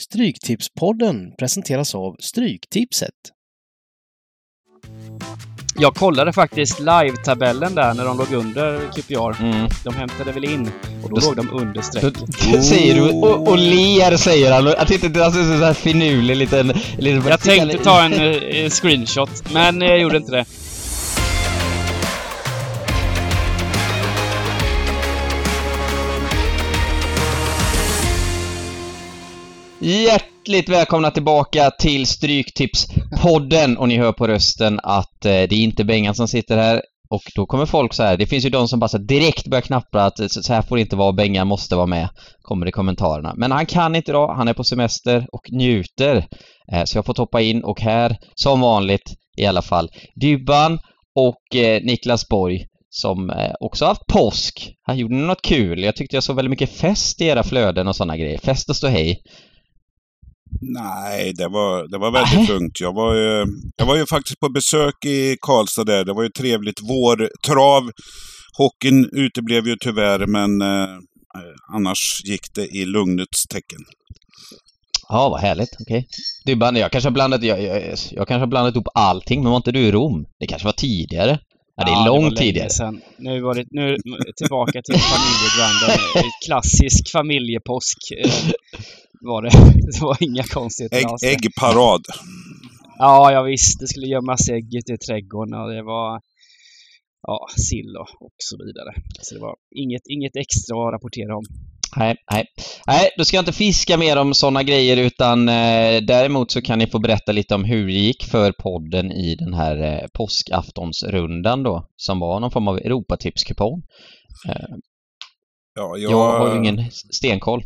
[0.00, 3.14] Stryktipspodden presenteras av Stryktipset.
[5.76, 9.42] Jag kollade faktiskt live-tabellen där när de låg under QPR.
[9.42, 9.68] Mm.
[9.84, 10.70] De hämtade väl in
[11.04, 12.14] och då låg de under strecket.
[12.52, 14.68] Då säger du och, och ler säger han.
[14.68, 16.72] Att inte det alltså, så här finurlig liten...
[16.98, 20.44] liten Jag tänkte ta en eh, screenshot, men jag gjorde inte det.
[29.82, 35.84] Hjärtligt välkomna tillbaka till Stryktipspodden och ni hör på rösten att eh, det är inte
[35.84, 38.80] Bengan som sitter här och då kommer folk så här, det finns ju de som
[38.80, 41.76] bara så direkt börjar knappra att eh, så här får det inte vara, Bengan måste
[41.76, 42.08] vara med,
[42.42, 43.34] kommer i kommentarerna.
[43.36, 46.26] Men han kan inte idag, han är på semester och njuter.
[46.72, 49.90] Eh, så jag får hoppa in och här, som vanligt i alla fall,
[50.20, 50.78] Dybban
[51.14, 54.72] och eh, Niklas Borg som eh, också haft påsk.
[54.82, 55.82] Han gjorde något kul.
[55.82, 58.38] Jag tyckte jag såg väldigt mycket fest i era flöden och sådana grejer.
[58.38, 59.22] Fest och ståhej.
[60.60, 62.80] Nej, det var, det var väldigt lugnt.
[62.80, 66.04] Jag var, ju, jag var ju faktiskt på besök i Karlstad där.
[66.04, 67.90] Det var ju trevligt vårtrav.
[68.58, 70.96] Hockeyn uteblev ju tyvärr, men eh,
[71.74, 73.80] annars gick det i lugnets tecken.
[75.08, 75.76] Ja, vad härligt.
[75.80, 76.06] Okej.
[76.46, 79.56] Dybban, jag kanske har blandat, jag, jag, jag kanske har blandat ihop allting, men var
[79.56, 80.26] inte du i Rom?
[80.40, 81.38] Det kanske var tidigare?
[81.80, 82.70] Ja, det är långt länge tidigare.
[82.70, 83.00] Sedan.
[83.18, 83.96] Nu var det nu
[84.36, 86.30] tillbaka till familjebranden.
[86.46, 88.30] Klassisk familjepåsk eh,
[89.20, 89.50] var det.
[89.92, 91.22] Det var inga konstigheter Ägg, alls.
[91.22, 92.04] äggparad.
[92.98, 93.80] Ja, jag visst.
[93.80, 96.20] Det skulle gömmas ägg ute i trädgården och det var
[97.22, 98.92] ja, sill och, och så vidare.
[99.20, 101.44] Så det var inget, inget extra att rapportera om.
[101.96, 102.44] Nej, nej.
[102.86, 106.78] Nej, då ska jag inte fiska mer om sådana grejer utan eh, däremot så kan
[106.78, 111.62] ni få berätta lite om hur det gick för podden i den här eh, påskaftonsrundan
[111.62, 113.82] då, som var någon form av Europatipskupong.
[114.48, 114.76] Eh,
[115.74, 117.62] Ja, jag, jag, har ju ingen stenkoll.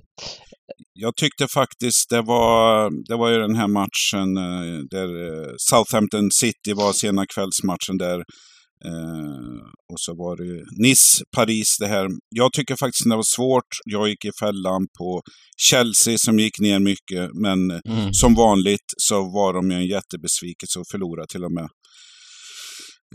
[0.93, 6.31] jag tyckte faktiskt det var, det var ju den här matchen eh, där eh, Southampton
[6.31, 8.19] City var sena kvällsmatchen där.
[8.87, 9.61] Eh,
[9.93, 12.09] och så var det ju Nice, Paris det här.
[12.29, 13.69] Jag tycker faktiskt det var svårt.
[13.85, 15.23] Jag gick i fällan på
[15.57, 17.31] Chelsea som gick ner mycket.
[17.35, 18.13] Men Mm.
[18.13, 21.69] som vanligt så var de ju en jättebesvikelse och förlorade till och med.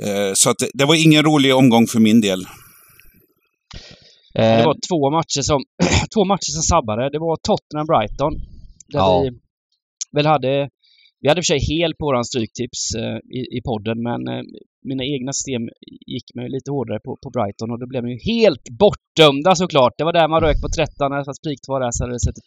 [0.03, 2.41] Eh, så att det, det var ingen rolig omgång för min del.
[4.35, 5.61] Eh, Det var två matcher som,
[6.13, 7.09] två matcher som sabbade.
[7.11, 8.33] Det var Tottenham-Brighton.
[8.87, 9.21] Där Ja.
[9.21, 9.29] vi
[10.15, 10.69] väl hade...
[11.21, 14.21] Vi hade i och för sig hel på våran stryktips eh, i, i podden, men
[14.33, 14.43] eh,
[14.89, 15.63] mina egna system
[16.15, 19.93] gick mig lite hårdare på, på Brighton och då blev de ju helt bortdömda såklart.
[19.97, 22.25] Det var där man rök på 13 när det spik var där så hade det
[22.27, 22.41] sett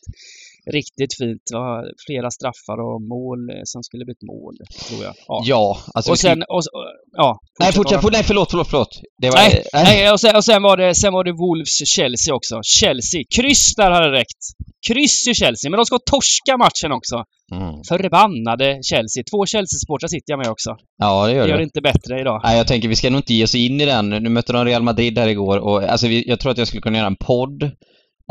[0.70, 1.42] riktigt fint.
[1.52, 4.54] Var flera straffar och mål eh, som skulle blivit mål,
[4.88, 5.14] tror jag.
[5.28, 5.42] Ja.
[5.46, 6.42] Ja, alltså och sen...
[6.42, 9.00] Och, och, ja, Nej, fortsätt nej förlåt, förlåt, förlåt.
[9.22, 12.60] Det var, Nej, nej och, sen, och sen, var det, sen var det Wolves-Chelsea också.
[12.62, 13.22] Chelsea.
[13.36, 14.42] Kryss där hade räckt.
[14.88, 17.16] Kryss i Chelsea, men de ska torska matchen också.
[17.54, 17.74] Mm.
[17.88, 19.22] Förbannade Chelsea.
[19.30, 20.76] Två Chelsea-supportrar sitter jag med också.
[20.98, 21.62] Ja, det gör Det gör det.
[21.62, 22.40] inte bättre idag.
[22.44, 24.08] Nej, jag tänker vi ska nog inte ge oss in i den.
[24.10, 26.80] Nu mötte de Real Madrid här igår och alltså vi, jag tror att jag skulle
[26.80, 27.70] kunna göra en podd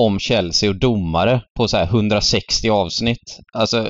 [0.05, 3.39] om Chelsea och domare på så här 160 avsnitt.
[3.53, 3.87] Alltså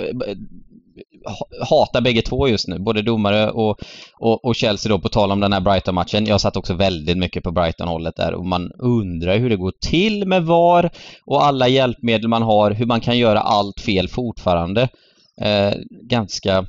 [1.70, 3.80] hatar bägge två just nu, både domare och,
[4.20, 6.26] och, och Chelsea då på tal om den här Brighton-matchen.
[6.26, 10.28] Jag satt också väldigt mycket på Brighton-hållet där och man undrar hur det går till
[10.28, 10.90] med VAR
[11.26, 14.90] och alla hjälpmedel man har, hur man kan göra allt fel fortfarande.
[15.42, 15.74] Eh,
[16.10, 16.66] ganska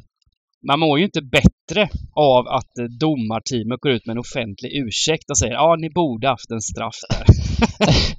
[0.66, 5.30] man mår ju inte bättre av att eh, domarteamet går ut med en offentlig ursäkt
[5.30, 7.26] och säger ja, ni borde haft en straff där.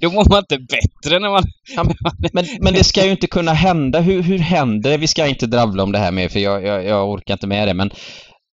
[0.00, 1.44] Då mår man inte bättre när man...
[1.76, 1.84] Ja,
[2.32, 4.00] men, men det ska ju inte kunna hända.
[4.00, 4.96] Hur, hur händer det?
[4.96, 7.68] Vi ska inte dravla om det här mer för jag, jag, jag orkar inte med
[7.68, 7.90] det men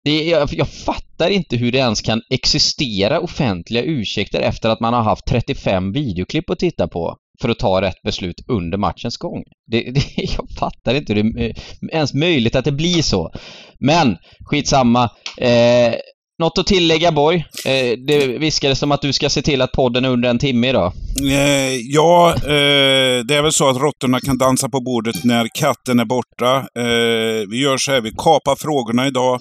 [0.04, 4.94] det, jag, jag fattar inte hur det ens kan existera offentliga ursäkter efter att man
[4.94, 9.42] har haft 35 videoklipp att titta på för att ta rätt beslut under matchens gång.
[9.70, 11.54] Det, det, jag fattar inte hur det är
[11.92, 13.32] ens möjligt att det blir så.
[13.80, 14.16] Men
[14.50, 15.10] skitsamma.
[15.36, 15.94] Eh,
[16.38, 17.44] något att tillägga Borg?
[17.64, 20.68] Eh, det viskades som att du ska se till att podden är under en timme
[20.68, 20.92] idag.
[21.30, 26.00] Eh, ja, eh, det är väl så att råttorna kan dansa på bordet när katten
[26.00, 26.56] är borta.
[26.56, 29.40] Eh, vi gör så här, vi kapar frågorna idag.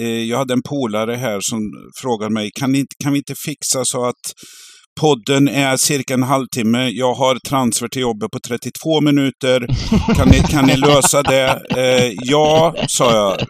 [0.00, 1.58] Eh, jag hade en polare här som
[2.02, 4.24] frågade mig, kan, ni, kan vi inte fixa så att
[5.00, 6.88] podden är cirka en halvtimme.
[6.88, 9.66] Jag har transfer till jobbet på 32 minuter.
[10.16, 11.62] Kan ni, kan ni lösa det?
[11.76, 13.46] Eh, ja, sa jag.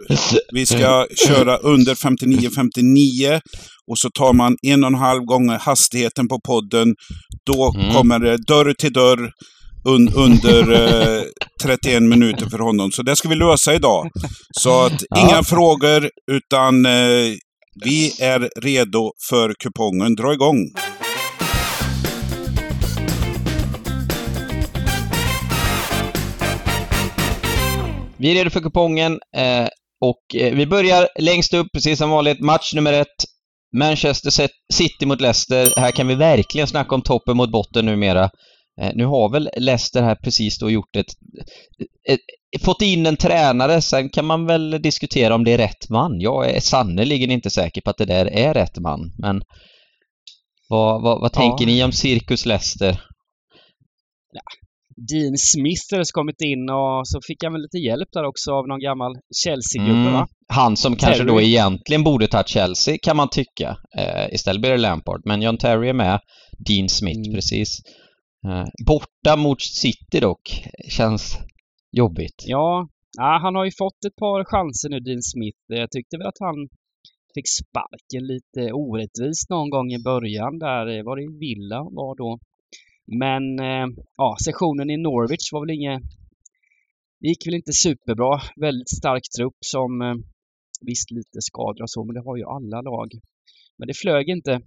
[0.53, 3.41] Vi ska köra under 59-59
[3.91, 6.95] och så tar man en och en halv gånger hastigheten på podden.
[7.47, 7.95] Då Mm.
[7.95, 9.31] kommer det dörr till dörr
[9.89, 10.73] un, under
[11.17, 11.23] eh,
[11.63, 12.93] 31 minuter för honom.
[12.93, 14.11] Så det ska vi lösa idag.
[14.51, 15.21] Så att Ja.
[15.29, 17.35] inga frågor, utan eh,
[17.85, 20.15] vi är redo för kupongen.
[20.15, 20.59] Dra igång!
[28.17, 29.69] Vi är redo för kupongen eh,
[30.01, 32.41] och eh, vi börjar längst upp, precis som vanligt.
[32.41, 33.25] Match nummer ett.
[33.77, 35.81] Manchester City mot Leicester.
[35.81, 38.31] Här kan vi verkligen snacka om toppen mot botten numera.
[38.81, 41.07] Eh, nu har väl Leicester här precis då gjort ett,
[42.09, 42.21] ett,
[42.57, 46.21] ett, fått in en tränare, sen kan man väl diskutera om det är rätt man.
[46.21, 49.43] Jag är sannerligen inte säker på att det där är rätt man, men
[50.69, 51.67] vad, vad, vad tänker ja.
[51.67, 53.01] ni om Cirkus Leicester?
[54.33, 54.41] Ja.
[54.97, 58.69] Dean Smith har kommit in och så fick han väl lite hjälp där också av
[58.69, 59.13] någon gammal
[59.43, 60.27] Chelsea-gubbe mm.
[60.49, 61.01] Han som Terry.
[61.01, 63.77] kanske då egentligen borde ta Chelsea kan man tycka.
[63.99, 65.21] Eh, istället blir det Lampard.
[65.25, 66.21] Men John Terry är med.
[66.67, 67.35] Dean Smith mm.
[67.35, 67.69] precis.
[68.47, 70.65] Eh, borta mot City dock.
[70.89, 71.39] Känns
[71.93, 72.45] jobbigt.
[72.47, 72.89] Ja,
[73.19, 75.59] ja, han har ju fått ett par chanser nu, Dean Smith.
[75.67, 76.69] Jag tyckte väl att han
[77.35, 81.05] fick sparken lite orättvist någon gång i början där.
[81.05, 82.39] Var det Villa var då.
[83.07, 83.87] Men eh,
[84.17, 86.03] ja, sessionen i Norwich var väl inget...
[87.21, 88.41] Det gick väl inte superbra.
[88.61, 90.15] Väldigt stark trupp som eh,
[90.81, 93.09] visst lite skador och så, men det har ju alla lag.
[93.79, 94.61] Men det flög inte.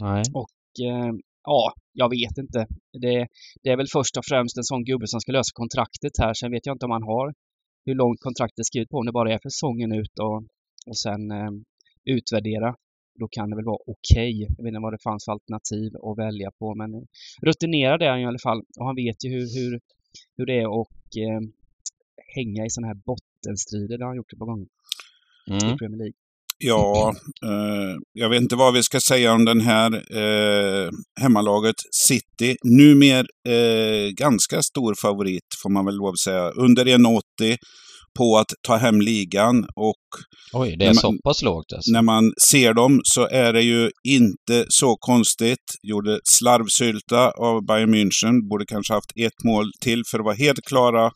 [0.00, 0.22] Nej.
[0.34, 1.12] Och eh,
[1.44, 2.66] ja, jag vet inte.
[2.92, 3.26] Det,
[3.62, 6.34] det, är väl först och främst en sån gubbe som ska lösa kontraktet här.
[6.34, 7.34] Sen vet jag inte om han har
[7.86, 10.36] hur långt kontraktet är skrivet på, om det bara är för säsongen ut och,
[10.90, 11.50] och sen eh,
[12.04, 12.74] utvärdera.
[13.18, 14.34] Då kan det väl vara okej.
[14.34, 14.54] Okay.
[14.56, 16.90] Jag vet inte vad det fanns för alternativ att välja på, men
[17.42, 19.80] rutinerad är han i alla fall och han vet ju hur, hur,
[20.36, 21.40] hur det är att eh,
[22.36, 23.98] hänga i sådana här bottenstrider.
[23.98, 24.68] Det har han gjort ett par gånger
[25.50, 25.74] mm.
[25.74, 26.18] i Premier League.
[26.60, 30.90] Ja, eh, jag vet inte vad vi ska säga om den här eh,
[31.20, 32.56] hemmalaget City.
[32.64, 36.50] Numer eh, ganska stor favorit får man väl lov att säga.
[36.50, 37.56] Under 1,80
[38.18, 39.64] på att ta hem ligan.
[39.76, 40.04] Och
[40.52, 41.92] Oj, det är man, så pass lågt alltså.
[41.92, 45.66] När man ser dem så är det ju inte så konstigt.
[45.82, 48.48] Gjorde slarvsylta av Bayern München.
[48.50, 51.10] Borde kanske haft ett mål till för att vara helt klara.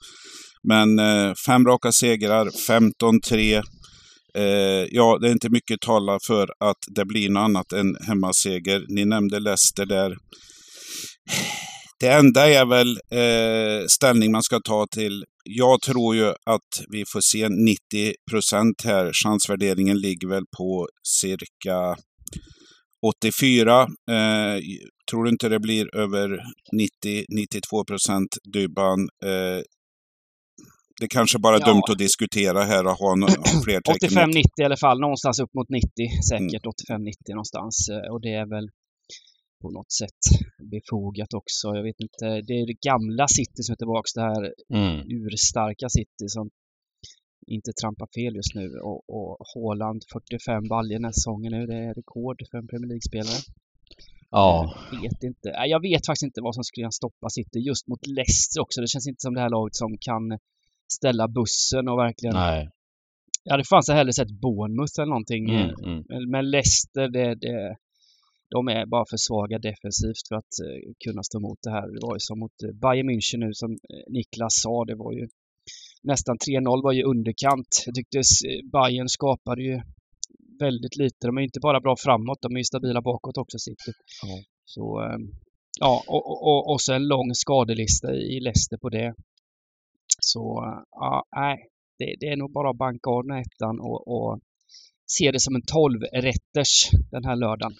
[0.69, 3.62] Men eh, fem raka segrar, 15-3.
[4.38, 4.44] Eh,
[4.90, 8.82] ja, det är inte mycket tala för att det blir något annat än hemmaseger.
[8.88, 10.14] Ni nämnde Leicester där.
[12.00, 15.25] Det enda är väl eh, ställning man ska ta till.
[15.43, 19.11] Jag tror ju att vi får se 90 procent här.
[19.25, 20.89] Chansvärderingen ligger väl på
[21.21, 21.97] cirka
[23.06, 23.81] 84.
[23.83, 24.61] Eh,
[25.11, 26.29] tror du inte det blir över
[27.05, 29.00] 90-92 procent Dybban?
[29.25, 29.62] Eh,
[31.00, 31.67] det kanske bara är ja.
[31.67, 34.11] dumt att diskutera här och ha, ha fler tecken.
[34.11, 35.89] 85-90 i alla fall, någonstans upp mot 90
[36.31, 36.65] säkert.
[36.91, 37.03] Mm.
[37.03, 37.89] 85-90 någonstans.
[37.93, 38.69] Eh, och det är väl
[39.62, 40.23] på något sätt
[40.75, 41.67] befogat också.
[41.79, 44.44] Jag vet inte, det är det gamla City som är tillbaka, det här
[44.75, 44.97] mm.
[45.19, 46.50] urstarka City som
[47.47, 48.67] inte trampar fel just nu.
[48.88, 52.88] Och, och Haaland 45 baljor den här säsongen nu, det är rekord för en Premier
[52.93, 53.41] League-spelare.
[54.31, 54.75] Ja.
[54.93, 55.49] Jag vet inte.
[55.75, 58.81] Jag vet faktiskt inte vad som skulle kunna stoppa City just mot Leicester också.
[58.81, 60.38] Det känns inte som det här laget som kan
[60.93, 62.35] ställa bussen och verkligen...
[62.35, 62.70] Nej.
[63.44, 65.44] Jag hade fan så hellre sett Bournemouth eller någonting.
[65.50, 66.31] Mm, mm.
[66.31, 67.76] Men Leicester, det, det,
[68.54, 71.87] de är bara för svaga defensivt för att uh, kunna stå emot det här.
[71.94, 74.84] Det var ju som mot uh, Bayern München nu som uh, Niklas sa.
[74.84, 75.28] Det var ju
[76.02, 77.70] nästan 3-0 var ju underkant.
[77.87, 78.19] Jag tyckte
[78.72, 79.81] Bayern skapade ju
[80.60, 81.26] väldigt lite.
[81.26, 83.93] De är inte bara bra framåt, de är ju stabila bakåt också City.
[84.25, 84.44] Mm.
[84.64, 84.84] Så
[85.81, 89.14] ja, och, och, och så en lång skadelista i Leicester på det.
[90.20, 90.43] Så
[90.90, 91.56] ja, nej,
[91.98, 94.41] det, det är nog bara att banka av den här ettan och, och
[95.06, 96.72] se det som en 12-rätters
[97.10, 97.74] den här lördagen.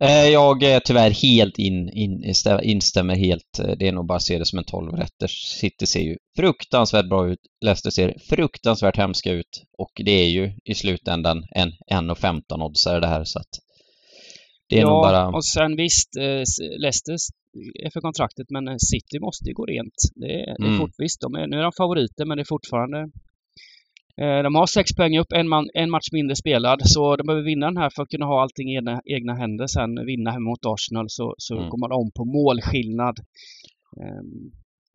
[0.00, 3.58] Eh, jag är tyvärr helt in, in, instämmer helt.
[3.58, 5.58] Eh, det är nog bara att se det som en 12-rätters.
[5.60, 7.38] City ser ju fruktansvärt bra ut.
[7.64, 9.62] Leicester ser fruktansvärt hemska ut.
[9.78, 13.60] Och det är ju i slutändan en 1,15 oddsare det här så att
[14.68, 15.28] det är ja, nog bara...
[15.28, 16.42] och sen visst, eh,
[16.78, 17.16] Leicester
[17.84, 19.94] är för kontraktet men City måste ju gå rent.
[20.14, 20.78] Det är, det är mm.
[20.78, 23.10] fort, visst, de är, nu är de favoriter men det är fortfarande
[24.16, 27.66] de har sex poäng upp, en, man, en, match mindre spelad, så de behöver vinna
[27.66, 30.06] den här för att kunna ha allting i egna, egna händer sen.
[30.06, 31.68] Vinna hemma mot Arsenal så, så mm.
[31.68, 33.16] går man om på målskillnad.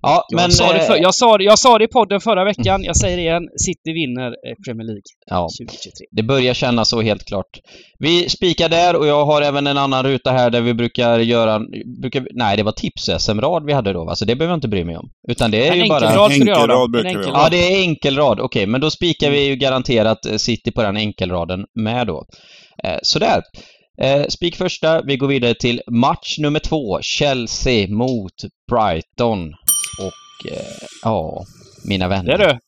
[0.01, 2.83] Ja, jag, men, sa det för, jag, sa jag sa det i podden förra veckan,
[2.83, 3.43] jag säger det igen.
[3.65, 5.91] City vinner eh, Premier League ja, 2023.
[6.11, 7.59] Det börjar kännas så helt klart.
[7.99, 11.61] Vi spikar där och jag har även en annan ruta här där vi brukar göra...
[12.01, 14.15] Brukar, nej, det var tips-SM-rad vi hade då, va?
[14.15, 15.09] så det behöver jag inte bry mig om.
[15.29, 16.07] Utan det är en ju bara...
[16.07, 18.39] Enkelrad enkelrad brukar vi Ja, det är enkelrad.
[18.39, 19.39] Okej, okay, men då spikar mm.
[19.39, 22.25] vi ju garanterat City på den enkelraden med då.
[22.83, 23.41] Eh, sådär.
[24.01, 27.01] Eh, spik första, vi går vidare till match nummer två.
[27.01, 28.33] Chelsea mot
[28.71, 29.53] Brighton.
[30.45, 31.45] Eh, ja,
[31.85, 32.37] mina vänner.
[32.37, 32.59] Det du.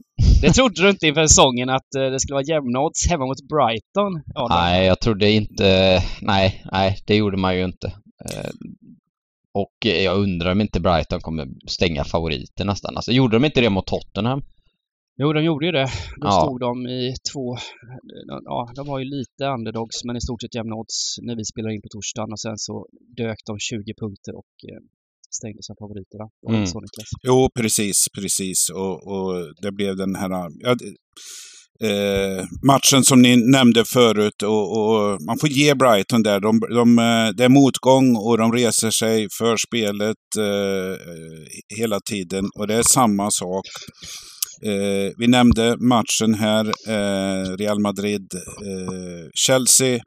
[0.42, 3.48] Det trodde du inte inför säsongen att eh, det skulle vara jämna odds hemma mot
[3.50, 4.22] Brighton?
[4.36, 4.58] Adam.
[4.58, 6.00] Nej, jag trodde inte...
[6.22, 7.88] Nej, nej, det gjorde man ju inte.
[8.26, 8.50] Eh,
[9.54, 12.96] och jag undrar om inte Brighton kommer stänga favoriter nästan.
[12.96, 14.42] Alltså, gjorde de inte det mot Tottenham?
[15.18, 15.88] Jo, de gjorde ju det.
[16.22, 16.42] Då Ja.
[16.42, 17.56] stod de i två...
[18.46, 21.76] Ja, de var ju lite underdogs men i stort sett jämna odds när vi spelade
[21.76, 22.88] in på torsdagen och sen så
[23.18, 24.54] dök de 20 punkter och
[25.40, 26.20] stängde sina favoriter.
[26.50, 26.68] Mm.
[26.68, 26.82] Så,
[27.24, 28.70] jo, precis, precis.
[28.70, 30.32] Och, och det blev den här...
[30.60, 30.76] Ja,
[31.84, 36.40] Eh, matchen som ni nämnde förut och, och, man får ge Brighton där.
[36.40, 40.96] De, de, eh, det är motgång och de reser sig för spelet eh,
[41.78, 43.66] hela tiden och det är samma sak.
[44.66, 49.96] Eh, vi nämnde matchen här, eh, Real Madrid-Chelsea.
[49.96, 50.02] Eh,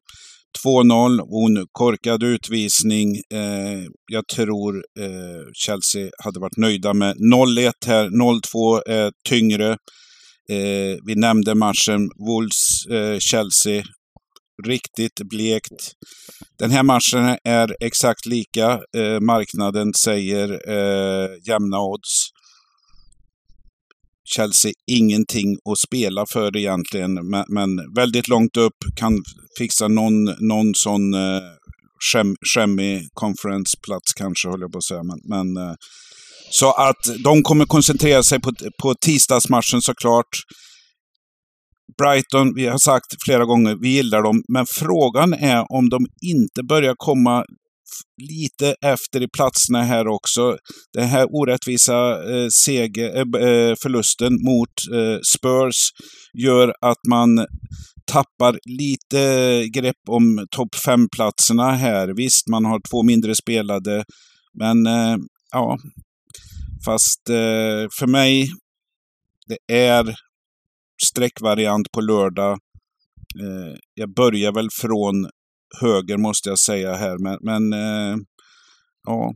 [0.64, 3.16] 2-0 och korkad utvisning.
[3.32, 3.82] Eh,
[4.12, 8.08] jag tror eh, Chelsea hade varit nöjda med 0-1 här.
[8.08, 9.70] 0-2 är eh, tyngre.
[10.50, 13.78] Eh, vi nämnde matchen Wolves-Chelsea.
[13.78, 13.84] Eh,
[14.66, 15.92] Riktigt blekt.
[16.58, 18.80] Den här matchen är exakt lika.
[19.20, 20.48] marknaden säger
[21.48, 22.33] jämna odds.
[24.24, 29.22] Chelsea ingenting att spela för egentligen, men, men väldigt långt upp, kan
[29.58, 31.40] fixa någon, någon sån eh,
[32.12, 35.02] skäm, skämmig konferensplats, kanske, håller jag på att säga.
[35.02, 35.74] Men, men, eh,
[36.50, 38.52] så att de kommer koncentrera sig på,
[38.82, 40.28] på tisdagsmatchen såklart.
[41.98, 46.62] Brighton, vi har sagt flera gånger, vi gillar dem, men frågan är om de inte
[46.68, 47.44] börjar komma
[48.22, 50.56] lite efter i platserna här också.
[50.92, 55.76] Den här orättvisa eh, seger, eh, eh, förlusten mot eh, Spurs
[56.32, 57.46] gör att man
[58.06, 62.14] tappar lite grepp om topp 5-platserna här.
[62.16, 64.04] Visst, man har två mindre spelade,
[64.58, 65.16] men eh,
[65.52, 65.78] ja.
[66.84, 68.50] Fast eh, för mig,
[69.46, 70.14] det är
[71.06, 72.58] streckvariant på lördag.
[73.40, 75.30] Eh, jag börjar väl från
[75.80, 78.16] höger måste jag säga här, men, men eh,
[79.06, 79.32] ja.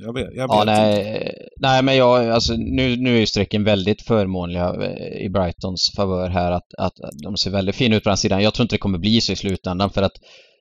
[0.00, 0.72] Jag vet, jag vet Ja, inte.
[0.72, 5.92] nej, nej men jag, alltså nu, nu är ju strecken väldigt förmånliga eh, i Brightons
[5.96, 8.42] favör här att, att de ser väldigt fina ut på den sidan.
[8.42, 10.12] Jag tror inte det kommer bli så i slutändan för att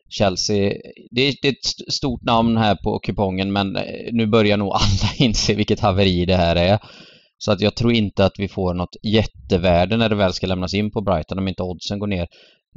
[0.09, 0.73] Chelsea,
[1.11, 4.57] det är, det är ett st- stort namn här på kupongen men eh, nu börjar
[4.57, 6.79] nog alla inse vilket haveri det här är.
[7.37, 10.73] Så att jag tror inte att vi får något jättevärde när det väl ska lämnas
[10.73, 12.27] in på Brighton om inte oddsen går ner.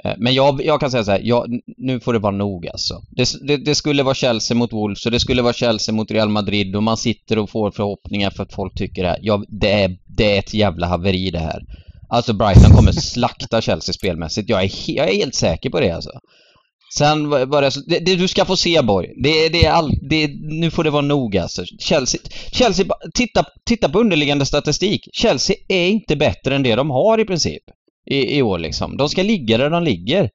[0.04, 3.02] Eh, men jag, jag kan säga så här, jag, nu får det vara nog alltså.
[3.10, 6.28] Det, det, det skulle vara Chelsea mot Wolves och det skulle vara Chelsea mot Real
[6.28, 9.18] Madrid och man sitter och får förhoppningar för att folk tycker det här.
[9.22, 11.62] Ja, det, är, det är ett jävla haveri det här.
[12.08, 14.48] Alltså Brighton kommer slakta Chelsea spelmässigt.
[14.48, 16.10] Jag är, jag är helt säker på det alltså.
[16.96, 20.30] Sen var det, det, det du ska få se Borg, det, det är all, det,
[20.40, 21.64] nu får det vara nog alltså.
[21.78, 22.20] Chelsea,
[22.52, 25.08] Chelsea titta, titta på underliggande statistik.
[25.12, 27.62] Chelsea är inte bättre än det de har i princip
[28.10, 28.96] i, i år liksom.
[28.96, 30.30] De ska ligga där de ligger.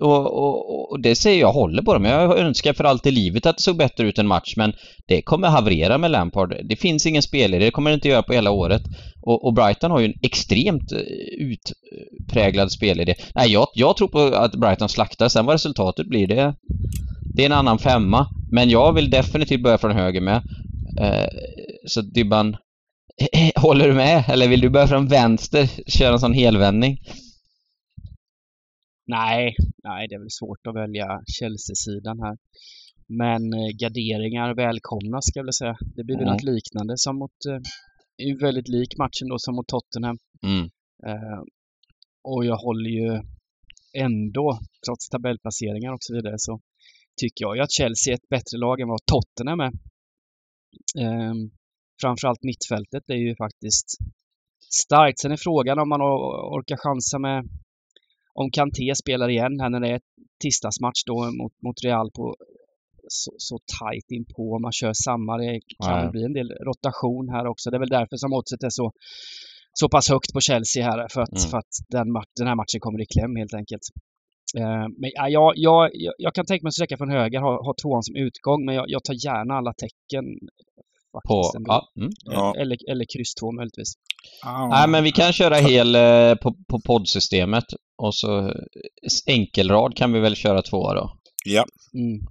[0.00, 2.04] Och, och, och det säger jag håller på dem.
[2.04, 4.72] Jag önskar för allt i livet att det såg bättre ut en match men
[5.06, 6.56] det kommer haverera med Lampard.
[6.64, 8.82] Det finns ingen spelare, det kommer det inte göra på hela året.
[9.22, 10.98] Och, och Brighton har ju en extremt eh,
[11.38, 13.14] utpräglad spelidé.
[13.34, 15.28] Nej, jag, jag tror på att Brighton slaktar.
[15.28, 16.54] Sen vad resultatet blir, det,
[17.34, 18.26] det är en annan femma.
[18.50, 20.42] Men jag vill definitivt börja från höger med.
[21.00, 21.28] Eh,
[21.86, 22.56] så Dybban,
[23.56, 24.24] håller du med?
[24.28, 25.90] Eller vill du börja från vänster?
[25.90, 26.98] Köra en sån helvändning?
[29.06, 29.54] Nej,
[29.84, 32.36] nej, det är väl svårt att välja Chelsea-sidan här.
[33.08, 35.76] Men eh, garderingar välkomna ska jag väl säga.
[35.96, 37.46] Det blir väl något liknande som mot...
[37.48, 37.60] Eh,
[38.18, 40.18] är ju väldigt lik matchen då som mot Tottenham.
[40.42, 40.64] Mm.
[41.06, 41.40] Eh,
[42.24, 43.22] och jag håller ju
[43.92, 46.60] ändå, trots tabellplaceringar och så vidare, så
[47.20, 49.72] tycker jag ju att Chelsea är ett bättre lag än vad Tottenham är.
[50.98, 51.34] Eh,
[52.00, 53.86] framförallt mittfältet är ju faktiskt
[54.70, 55.18] starkt.
[55.20, 57.44] Sen är frågan om man or- orkar chansa med
[58.34, 60.00] om Kanté spelar igen här när det är
[60.42, 62.36] tisdagsmatch då mot, mot Real på
[63.08, 64.58] så, så tajt inpå.
[64.58, 67.70] Man kör samma, det kan väl bli en del rotation här också.
[67.70, 68.92] Det är väl därför som oddset är så,
[69.72, 71.06] så pass högt på Chelsea här.
[71.12, 71.50] För att, Mm.
[71.50, 72.06] för att den,
[72.38, 73.86] den här matchen kommer i kläm helt enkelt.
[74.58, 77.52] Eh, men ja, jag, jag, jag, jag kan tänka mig att sträcka från höger, ha,
[77.66, 80.24] ha tvåan som utgång, men jag, jag tar gärna alla tecken.
[81.28, 82.10] På, ja, mm.
[82.24, 82.54] Ja.
[82.60, 83.92] Eller, eller kryss två möjligtvis.
[84.44, 84.66] Ah.
[84.68, 87.64] Nej, men vi kan köra hel eh, på, på poddsystemet
[88.02, 88.48] och så
[89.06, 91.10] s- enkelrad kan vi väl köra två då.
[91.44, 91.64] Ja.
[91.94, 92.26] Mm.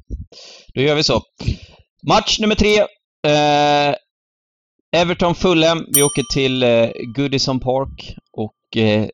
[0.73, 1.21] Då gör vi så.
[2.09, 2.77] Match nummer tre.
[3.27, 3.95] Eh,
[5.01, 5.85] Everton Fulham.
[5.95, 9.07] Vi åker till eh, Goodison Park och eh,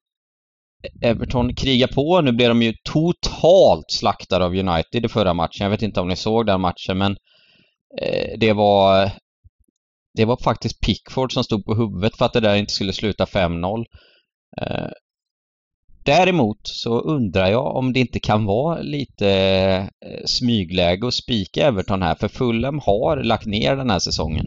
[1.02, 2.22] Everton krigar på.
[2.22, 5.64] Nu blev de ju totalt slaktade av United i förra matchen.
[5.64, 7.12] Jag vet inte om ni såg den matchen men
[8.02, 9.12] eh, det var
[10.14, 13.26] det var faktiskt Pickford som stod på huvudet för att det där inte skulle sluta
[13.26, 13.86] 5-0.
[14.62, 14.92] Eh,
[16.04, 19.30] Däremot så undrar jag om det inte kan vara lite
[20.06, 24.46] eh, smygläge att spika Everton här för Fulham har lagt ner den här säsongen.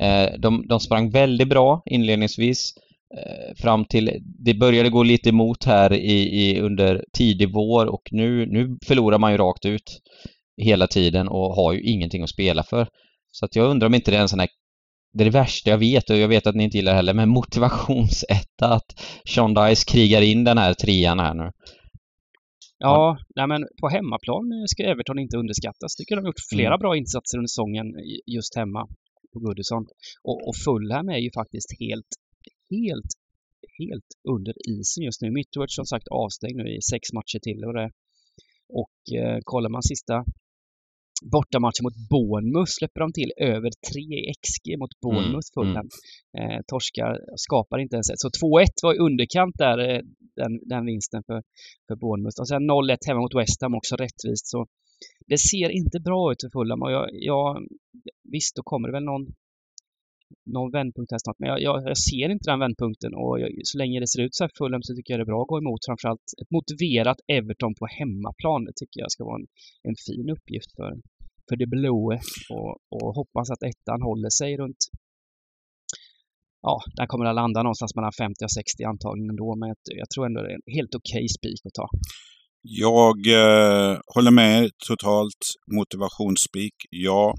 [0.00, 2.72] Eh, de, de sprang väldigt bra inledningsvis
[3.18, 8.08] eh, fram till, det började gå lite emot här i, i, under tidig vår och
[8.10, 10.00] nu, nu förlorar man ju rakt ut
[10.56, 12.88] hela tiden och har ju ingenting att spela för.
[13.32, 14.48] Så att jag undrar om inte det är en sån här
[15.12, 17.14] det är det värsta jag vet och jag vet att ni inte gillar det heller,
[17.14, 19.00] men motivationsetta att
[19.34, 21.50] Sean Dice krigar in den här trean här nu.
[22.78, 25.96] Ja, nej men på hemmaplan ska Everton inte underskattas.
[25.96, 26.80] Tycker de har gjort flera mm.
[26.80, 27.86] bra insatser under säsongen
[28.26, 28.88] just hemma
[29.32, 29.86] på Goodison.
[30.22, 32.12] Och, och Fulham är ju faktiskt helt,
[32.74, 33.12] helt,
[33.78, 35.30] helt under isen just nu.
[35.30, 37.90] Mittward som sagt avstängd nu i sex matcher till och det.
[38.80, 40.24] Och eh, kollar man sista
[41.22, 45.54] bortamatchen mot Bournemouth släpper de till över 3 XG mot mm, Bournemouth mm.
[45.54, 45.88] Fulham.
[46.38, 48.20] Eh, torskar, skapar inte ens ett.
[48.24, 50.00] Så 2-1 var i underkant där, eh,
[50.40, 51.42] den, den vinsten för,
[51.86, 52.40] för Bournemouth.
[52.40, 54.46] Och sen 0-1 hemma mot West Ham också rättvist.
[54.52, 54.66] Så
[55.26, 57.66] det ser inte bra ut för Fulham och jag, jag
[58.32, 59.26] visst, då kommer det väl någon
[60.56, 61.38] någon vändpunkt här snart.
[61.38, 64.34] Men jag, jag, jag ser inte den vändpunkten och jag, så länge det ser ut
[64.34, 66.50] så här för Fulham så tycker jag det är bra att gå emot framförallt ett
[66.56, 68.60] motiverat Everton på hemmaplan.
[68.66, 69.48] Det tycker jag ska vara en,
[69.88, 70.90] en fin uppgift för,
[71.48, 72.16] för det blåe
[72.54, 74.82] och, och hoppas att ettan håller sig runt
[76.62, 79.68] Ja, där kommer det landa någonstans mellan 50 och 60 antagligen då, men
[80.00, 81.88] jag tror ändå det är en helt okej okay spik att ta.
[82.62, 85.42] Jag eh, håller med totalt.
[85.78, 87.34] Motivationsspik, ja.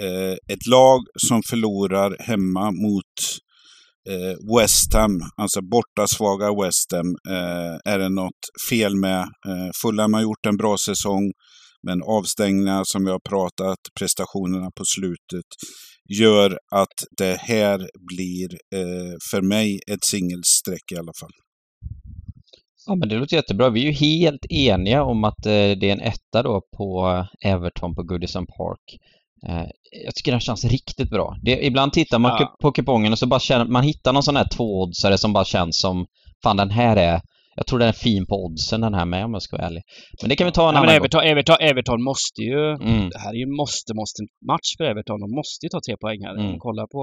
[0.00, 3.14] Eh, ett lag som förlorar hemma mot
[4.08, 9.20] eh, West Ham, alltså bortasvaga West Ham, eh, är det något fel med.
[9.20, 11.32] Eh, Fulham har gjort en bra säsong,
[11.82, 15.48] men avstängningar som vi har pratat, prestationerna på slutet,
[16.20, 21.32] gör att det här blir eh, för mig ett singelsträck i alla fall.
[22.86, 23.70] Ja men det låter jättebra.
[23.70, 27.52] Vi är ju helt eniga om att eh, det är en etta då på eh,
[27.52, 28.98] Everton på Goodison Park.
[29.48, 29.66] Eh,
[30.04, 31.36] jag tycker den känns riktigt bra.
[31.42, 32.56] Det, ibland tittar man ja.
[32.62, 35.80] på kupongen och så bara känner man hittar någon sån här tvåoddsare som bara känns
[35.80, 36.06] som
[36.42, 37.20] fan den här är
[37.58, 39.82] jag tror den är fin på oddsen den här med om jag ska vara ärlig.
[40.22, 41.30] Men det kan vi ta en ja, annan men Everton, gång.
[41.30, 42.62] Everton, Everton måste ju...
[42.90, 43.08] Mm.
[43.12, 44.20] Det här är ju måste, måste
[44.52, 45.20] match för Everton.
[45.24, 46.34] De måste ju ta tre poäng här.
[46.34, 46.58] Mm.
[46.64, 47.00] Kolla på...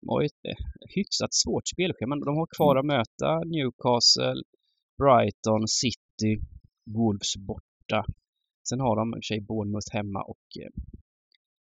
[0.00, 0.60] De har ju ett eh,
[0.94, 2.12] hyfsat svårt spelschema.
[2.30, 2.80] De har kvar mm.
[2.80, 4.40] att möta Newcastle,
[5.00, 6.32] Brighton, City,
[6.96, 8.00] Wolves borta.
[8.68, 10.72] Sen har de i och för sig Bournemouth hemma och eh,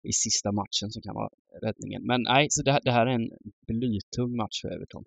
[0.05, 1.29] i sista matchen som kan vara
[1.67, 2.03] räddningen.
[2.07, 3.31] Men nej, så det, det här är en
[3.69, 5.05] blytung match för Everton.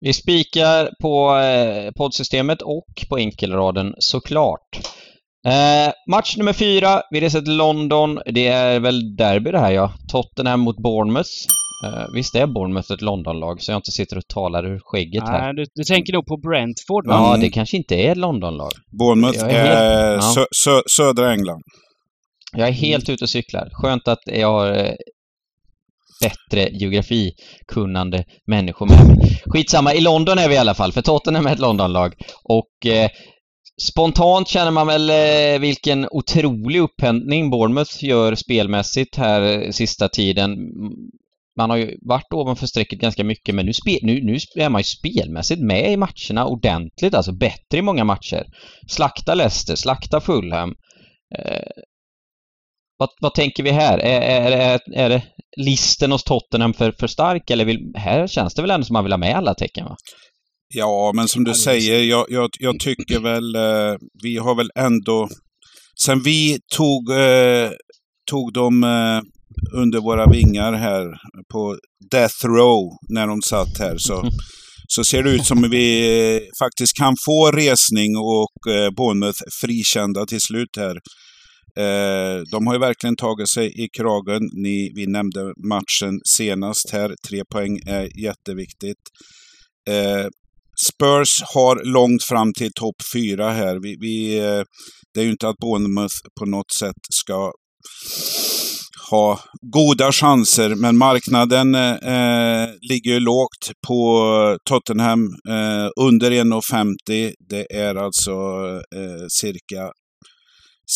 [0.00, 4.68] Vi spikar på eh, poddsystemet och på enkelraden såklart.
[5.46, 8.18] Eh, match nummer fyra, vi reser till London.
[8.26, 9.92] Det är väl derby det här ja.
[10.12, 11.30] Tottenham mot Bournemouth.
[11.86, 15.40] Uh, visst är Bournemouth ett Londonlag så jag inte sitter och talar ur skägget här.
[15.40, 17.14] Nej, du, du tänker nog på Brentford va?
[17.14, 18.70] Ja, det kanske inte är ett Londonlag.
[18.98, 21.62] Bournemouth är, är helt, sö, sö, södra England.
[22.56, 23.68] Jag är helt ute och cyklar.
[23.72, 24.94] Skönt att jag har eh,
[26.20, 29.42] bättre geografikunnande människor med mig.
[29.46, 32.14] Skitsamma, i London är vi i alla fall, för Tottenham är ett Londonlag.
[32.44, 33.10] Och eh,
[33.82, 40.56] spontant känner man väl eh, vilken otrolig upphämtning Bournemouth gör spelmässigt här eh, sista tiden
[41.58, 44.80] man har ju varit ovanför strecket ganska mycket men nu, spe, nu, nu är man
[44.80, 48.46] ju spelmässigt med i matcherna ordentligt, alltså bättre i många matcher.
[48.88, 50.74] Slakta Leicester, slakta Fulham.
[51.38, 51.82] Eh,
[52.98, 53.98] vad, vad, tänker vi här?
[53.98, 55.22] Är, är, är, är det
[55.56, 59.04] listen hos Tottenham för, för stark eller vill, här känns det väl ändå som man
[59.04, 59.96] vill ha med alla tecken va?
[60.74, 65.28] Ja, men som du säger, jag, jag, jag tycker väl, eh, vi har väl ändå,
[66.04, 67.70] sen vi tog, eh,
[68.30, 69.20] tog dem eh,
[69.80, 71.04] under våra vingar här
[71.52, 71.76] på
[72.10, 73.98] Death Row när de satt här.
[73.98, 74.30] Så,
[74.88, 80.40] så ser det ut som vi faktiskt kan få resning och eh, Bournemouth frikända till
[80.40, 80.96] slut här.
[81.78, 84.42] Eh, de har ju verkligen tagit sig i kragen.
[84.52, 87.14] Ni, vi nämnde matchen senast här.
[87.28, 89.02] Tre poäng är jätteviktigt.
[89.88, 90.26] Eh,
[90.86, 93.78] Spurs har långt fram till topp fyra här.
[93.82, 94.62] Vi, vi, eh,
[95.14, 97.52] det är ju inte att Bournemouth på något sätt ska
[99.10, 99.40] ha
[99.72, 105.24] goda chanser, men marknaden eh, eh ligger ju lågt på Tottenham.
[105.48, 107.32] Eh, under 1,50.
[107.48, 108.32] Det är alltså
[108.96, 109.92] eh, cirka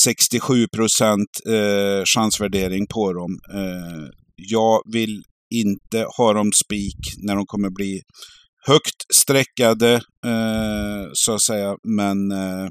[0.04, 3.38] 67 procent eh, chansvärdering på dem.
[3.54, 5.22] Eh, jag vill
[5.54, 8.00] inte ha dem spik när de kommer bli
[8.66, 9.94] högt streckade,
[10.26, 11.76] eh, så att säga.
[11.96, 12.68] Men eh,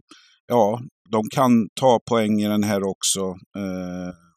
[0.48, 0.80] ja,
[1.12, 3.22] de kan ta poäng i den här också.
[3.58, 4.31] Eh.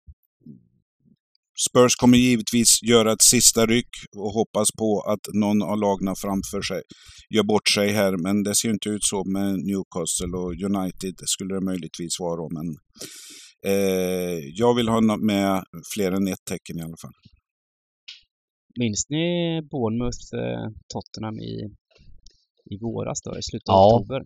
[1.68, 6.62] Spurs kommer givetvis göra ett sista ryck och hoppas på att någon av lagna framför
[6.62, 6.82] sig
[7.34, 8.16] gör bort sig här.
[8.16, 11.14] Men det ser inte ut så med Newcastle och United.
[11.26, 12.48] Skulle det möjligtvis vara.
[12.56, 12.66] Men
[13.72, 15.64] eh, jag vill ha med
[15.94, 17.16] fler än ett tecken i alla fall.
[18.80, 19.26] Minns ni
[19.70, 21.54] Bournemouth, eh, Tottenham i,
[22.72, 23.98] i våras då, i slutet av Ja.
[24.00, 24.20] oktober?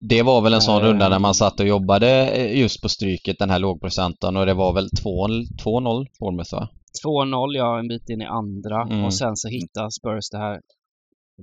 [0.00, 0.88] Det var väl en sån Eh.
[0.88, 4.54] runda när man satt och jobbade eh, just på Stryket, den här lågprocenten och det
[4.54, 6.68] var väl 2-0 2-0 Bournemouth va?
[7.06, 9.04] 2-0 ja, en bit in i andra Mm.
[9.04, 10.60] och sen så hittar Spurs det här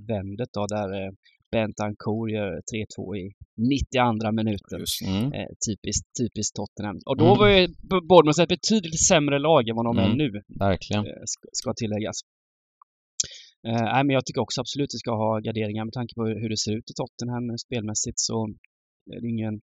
[0.08, 1.12] vändet då där eh,
[1.52, 2.52] Bentancourt gör
[2.98, 4.80] 3-2 i 92 minuten.
[5.06, 5.34] Mm.
[5.34, 6.98] Eh, typiskt, typiskt Tottenham.
[7.06, 7.38] Och då Mm.
[7.38, 7.67] var ju
[8.10, 10.17] Bournemouth ett betydligt sämre lag än vad de är Mm.
[10.17, 11.06] nu, Verkligen.
[11.06, 12.17] eh, ska, ska tilläggas.
[13.68, 16.26] Eh, nej, men jag tycker också absolut att vi ska ha garderingar med tanke på
[16.26, 19.62] hur, det ser ut i Tottenham spelmässigt så eh, är det ingen,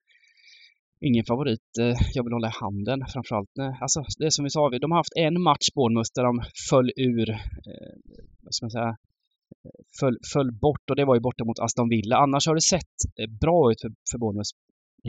[1.07, 3.57] ingen favorit eh, jag vill hålla i handen framförallt.
[3.59, 6.41] Eh, alltså, det är som vi sa, de har haft en match Bournemouth där de
[6.69, 7.93] föll ur, eh,
[8.43, 8.97] vad ska man säga,
[9.99, 12.15] föll, föll bort och det var ju borta mot Aston Villa.
[12.17, 12.97] Annars har det sett
[13.41, 14.51] bra ut för, för Bournemouth.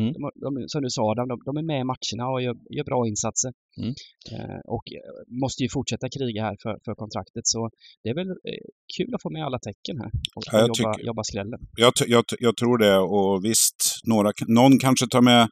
[0.01, 0.13] Mm.
[0.13, 3.01] De, de, som du sa de, de är med i matcherna och gör, gör bra
[3.11, 3.53] insatser.
[3.81, 3.93] Mm.
[4.33, 7.45] Eh, och eh, måste ju fortsätta kriga här för, för kontraktet.
[7.55, 7.61] Så
[8.03, 8.65] det är väl eh,
[8.97, 11.61] kul att få med alla tecken här och, Ja, jobba, tycker- jobba skrällen.
[11.85, 13.79] Jag, jag, jag tror det och visst,
[14.13, 15.43] några, någon kanske tar med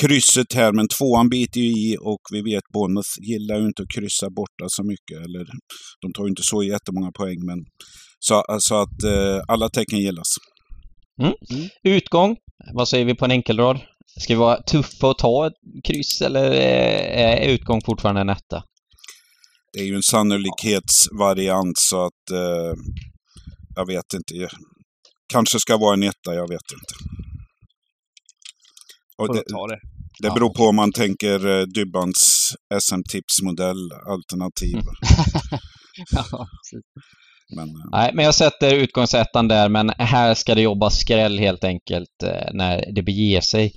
[0.00, 3.92] krysset här men tvåan biter ju i och vi vet Bournemouth gillar ju inte att
[3.96, 5.18] kryssa borta så mycket.
[5.26, 5.42] Eller
[6.02, 7.58] de tar ju inte så jättemånga poäng men
[8.18, 10.30] så, så att eh, alla tecken gillas.
[11.84, 12.36] Utgång,
[12.74, 13.80] vad säger vi på en enkelrad?
[14.20, 18.62] Ska vi vara tuffa och ta ett kryss eller eh, är utgång fortfarande en etta?
[19.72, 22.74] Det är ju en sannolikhetsvariant så att eh,
[23.76, 24.48] jag vet inte.
[25.32, 26.94] Kanske ska vara en etta, jag vet inte.
[29.18, 29.80] Och det, det.
[30.22, 34.76] det beror på om man tänker eh, Dybbans SM-tipsmodell alternativ.
[36.12, 36.84] ja, precis.
[37.48, 41.64] Men, eh, Nej, men jag sätter utgångsettan där, men här ska det jobba skräll helt
[41.64, 43.72] enkelt eh, när det beger sig.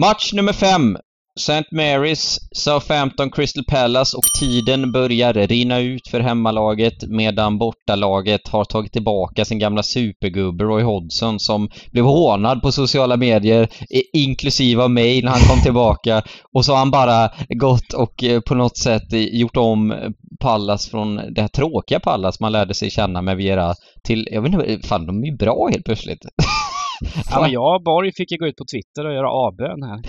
[0.00, 0.98] Match nummer fem.
[1.40, 1.64] St.
[1.70, 8.92] Mary's, Southampton, Crystal Palace och tiden börjar rinna ut för hemmalaget medan bortalaget har tagit
[8.92, 13.68] tillbaka sin gamla supergubbe Roy Hodgson som blev hånad på sociala medier
[14.12, 16.22] inklusive av mig när han kom tillbaka
[16.54, 19.94] och så har han bara gått och eh, på något sätt eh, gjort om
[20.40, 23.74] Pallas från det här tråkiga Pallas man lärde sig känna med Vera
[24.04, 26.20] till, jag vet inte, fan de är ju bra helt plötsligt.
[27.30, 30.00] Ja, men jag och Borg fick ju gå ut på Twitter och göra avbön här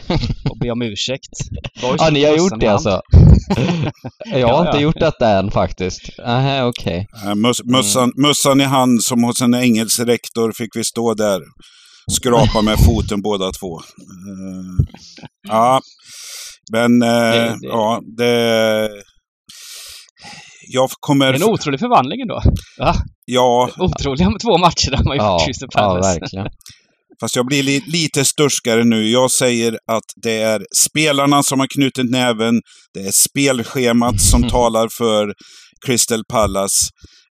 [0.49, 1.33] och be om ursäkt.
[1.81, 2.73] Borg Ja, ni har gjort det hand.
[2.87, 3.01] alltså?
[4.31, 4.81] jag har Ja, inte ja.
[4.81, 6.01] gjort detta än faktiskt.
[6.17, 7.07] Nähä, okej.
[7.25, 11.39] eh, möss, mössan, mössan i hand som hos en engelsk rektor fick vi stå där.
[12.11, 13.79] Skrapa med foten båda två.
[13.79, 14.85] Eh,
[15.47, 15.81] ja,
[16.71, 18.89] men eh, Det- det- ja, det...
[20.73, 21.33] Jag kommer...
[21.33, 22.41] en otrolig förvandling ändå.
[22.79, 22.93] Va?
[23.25, 26.19] Ja, Otroliga två matcher där man gjort Ja, Crystal ja, Palace.
[26.19, 26.47] verkligen.
[27.21, 29.09] Fast jag blir li lite sturskare nu.
[29.09, 32.61] Jag säger att det är spelarna som har knutit näven.
[32.93, 35.33] Det är spelschemat som talar för
[35.85, 36.89] Crystal Palace.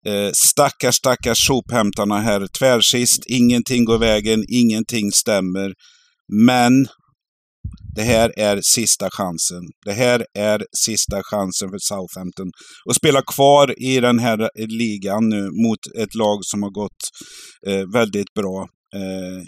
[0.07, 2.47] Eh, stackars, stackars sophämtarna här.
[2.59, 5.73] Tvärsist, ingenting går vägen, ingenting stämmer.
[6.33, 6.89] Men
[7.97, 9.63] det här är sista chansen.
[9.87, 12.51] Det här är sista chansen för Southampton
[12.91, 17.03] att spela kvar i den här ligan nu mot ett lag som har gått
[17.67, 18.67] eh, väldigt bra.
[18.95, 19.43] Eh,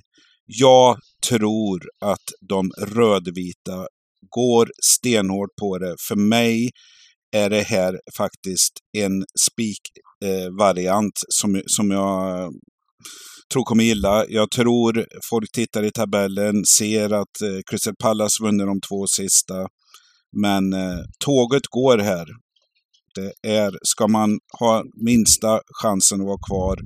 [0.59, 3.87] jag tror att de rödvita
[4.31, 5.97] går stenhårt på det.
[6.09, 6.71] För mig
[7.33, 12.51] är det här faktiskt en spikvariant eh, som, som jag
[13.53, 14.25] tror kommer gilla.
[14.29, 19.67] Jag tror folk tittar i tabellen, ser att eh, Crystal Palace vunnit de två sista.
[20.43, 22.27] Men eh, tåget går här.
[23.15, 26.79] Det är, ska man ha minsta chansen att vara kvar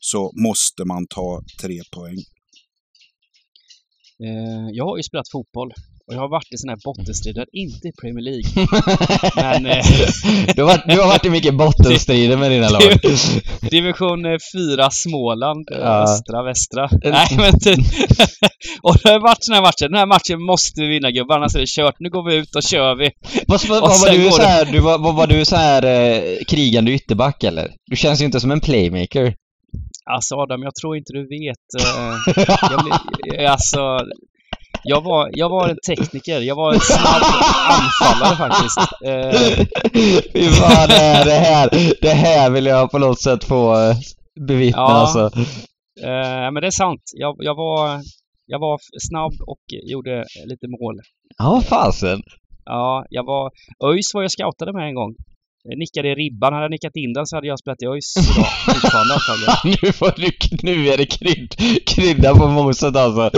[0.00, 2.18] så måste man ta tre poäng.
[4.26, 5.72] Eh, jag har ju spelat fotboll
[6.06, 8.48] och jag har varit i sådana här bottenstrider, inte i Premier League.
[9.42, 9.84] Men eh,
[10.56, 12.82] du, har varit, du har varit i mycket bottenstrider med dina lag.
[13.70, 14.38] division eh,
[14.76, 16.02] 4 Småland, eh, Ja.
[16.02, 16.88] östra, västra.
[17.04, 17.78] Nej men typ.
[18.82, 19.88] Och det har varit sådana här matcher.
[19.88, 21.96] Den här matchen måste vi vinna gubbar, annars är det kört.
[21.98, 23.10] Nu går vi ut och kör vi.
[23.46, 26.22] Vad, vad, vad var du så här, du var, vad var du så här eh,
[26.48, 27.68] krigande ytterback eller?
[27.90, 29.34] Du känns ju inte som en playmaker.
[30.14, 31.66] Alltså Adam, jag tror inte du vet.
[31.86, 32.14] Eh,
[32.70, 33.98] jag blir, alltså,
[34.84, 36.40] jag var, jag var en tekniker.
[36.40, 37.22] Jag var en snabb
[37.70, 38.78] anfallare faktiskt.
[39.04, 39.66] Eh,
[40.32, 41.68] Fy fan, det här,
[42.00, 43.96] det här, vill jag på något sätt få eh,
[44.46, 44.90] bevittna Ja.
[44.90, 45.30] alltså.
[46.02, 47.02] eh, men det är sant.
[47.16, 48.00] Jag, jag, var,
[48.46, 48.78] jag var
[49.10, 50.94] snabb och gjorde lite mål.
[51.38, 52.22] Ja, fasen.
[52.64, 53.50] Ja, jag var...
[53.84, 55.14] ÖIS var jag scoutade med en gång.
[55.62, 56.52] Jag nickade i ribban.
[56.52, 58.46] Hade jag nickat in den så hade jag spelat i ÖIS idag.
[59.64, 60.30] Nu, får du,
[60.62, 61.50] nu är det krydd,
[61.86, 63.30] krydda på moset alltså.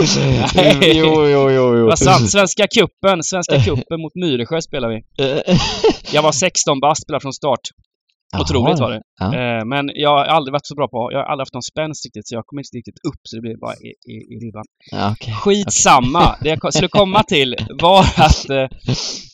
[0.55, 0.97] Nej.
[0.97, 1.85] Jo, jo, jo, jo.
[1.85, 2.31] Vad sant?
[2.31, 3.23] Svenska cupen.
[3.23, 4.99] Svenska cupen mot Myresjö spelar vi.
[6.13, 7.59] Jag var 16 bast, spelade från start.
[8.41, 9.01] Otroligt var det.
[9.19, 9.25] Ja.
[9.39, 12.05] Eh, men jag har aldrig varit så bra på, jag har aldrig haft någon spänst
[12.05, 14.65] riktigt så jag kommer inte riktigt upp så det blir bara i, i, i ribban.
[14.91, 15.33] Ja, okej.
[15.33, 16.35] Skitsamma!
[16.41, 18.67] Det jag skulle komma till var att eh,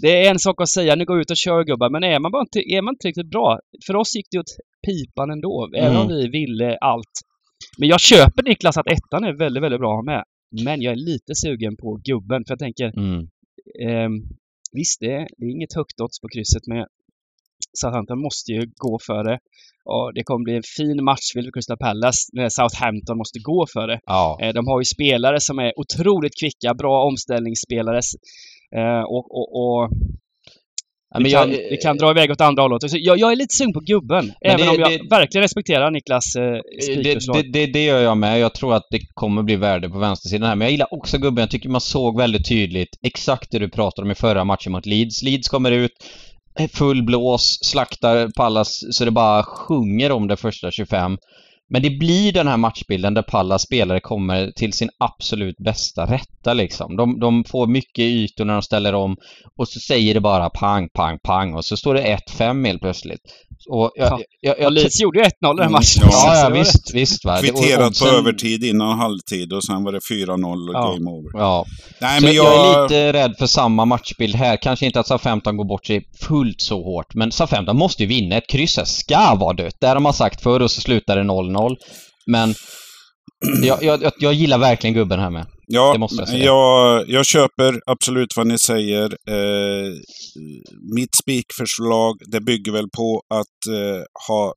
[0.02, 2.32] det är en sak att säga nu går ut och kör gubbar men är man,
[2.32, 4.54] bara inte, är man inte riktigt bra, för oss gick det åt
[4.88, 6.18] pipan ändå, även om Mm.
[6.18, 7.16] vi ville allt.
[7.80, 10.24] Men jag köper Niklas att ettan är väldigt, väldigt bra med.
[10.66, 13.28] Men jag är lite sugen på gubben för jag tänker Mm.
[13.88, 14.14] Ehm,
[14.74, 16.86] visst, det är, det är inget högt odds på krysset men
[17.78, 19.40] Southampton måste ju gå för det.
[19.86, 23.88] Och det kommer bli en fin match för Crystal Palace när Southampton måste gå för
[23.88, 24.00] det.
[24.06, 24.38] Ja.
[24.42, 28.00] Eh, de har ju spelare som är otroligt kvicka, bra omställningsspelare.
[28.78, 29.90] Eh, och, och, och
[31.18, 32.82] vi, men kan, jag- vi kan dra iväg åt andra hållet.
[32.94, 34.32] Jag, jag är lite sugen på gubben.
[34.42, 36.42] även det- om jag det- verkligen respekterar Niklas eh,
[36.78, 37.36] Det, spikförslag.
[37.36, 38.40] det, det, det gör jag med.
[38.40, 40.56] Jag tror att det kommer bli värde på vänstersidan här.
[40.56, 41.42] Men jag gillar också gubben.
[41.42, 44.86] Jag tycker man såg väldigt tydligt exakt det du pratade om i förra matchen mot
[44.86, 45.24] Leeds.
[45.24, 46.08] Leeds kommer ut, eh,
[46.67, 51.17] full blås, slaktar Pallas så det bara sjunger om det första 25.
[51.69, 56.54] Men det blir den här matchbilden där Pallas spelare kommer till sin absolut bästa rätta
[56.54, 56.95] liksom.
[56.95, 59.17] De, de får mycket ytor när de ställer om
[59.58, 63.22] och så säger det bara pang, pang, pang och så står det 1-5 helt plötsligt.
[63.69, 64.19] Och jag, Ja.
[64.41, 66.04] jag, jag, Leeds gjorde ju 1-0 den här Mm, matchen.
[66.12, 67.38] ja, Ja, visst, visst va.
[67.41, 70.91] Kvitterat på övertid innan halvtid och sen var det 4-0 och Ja.
[70.93, 71.30] game over.
[71.34, 71.65] Ja.
[72.02, 72.45] Nej, Så men jag...
[72.45, 72.76] jag...
[72.80, 74.58] är lite rädd för samma matchbild här.
[74.58, 78.36] Kanske inte att SA-15 går bort sig fullt så hårt, men SA-15 måste ju vinna.
[78.36, 79.76] Ett kryss här ska vara dött.
[79.82, 81.76] Det har man sagt förr och så slutar det 0-0.
[82.26, 82.56] Men
[83.62, 85.46] jag, jag, jag, gillar verkligen gubben här med.
[85.68, 86.46] Ja, Det måste jag säga.
[86.46, 89.06] jag, jag köper absolut vad ni säger.
[89.06, 89.94] Eh,
[90.96, 94.54] mitt spikförslag, det bygger väl på att eh, ha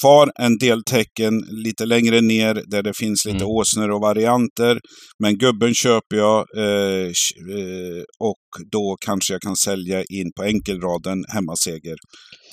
[0.00, 1.32] kvar en del tecken
[1.64, 3.48] lite längre ner där det finns lite Mm.
[3.48, 4.78] åsnor och varianter.
[5.22, 11.24] Men gubben köper jag eh, eh, och då kanske jag kan sälja in på enkelraden
[11.34, 11.96] hemmaseger.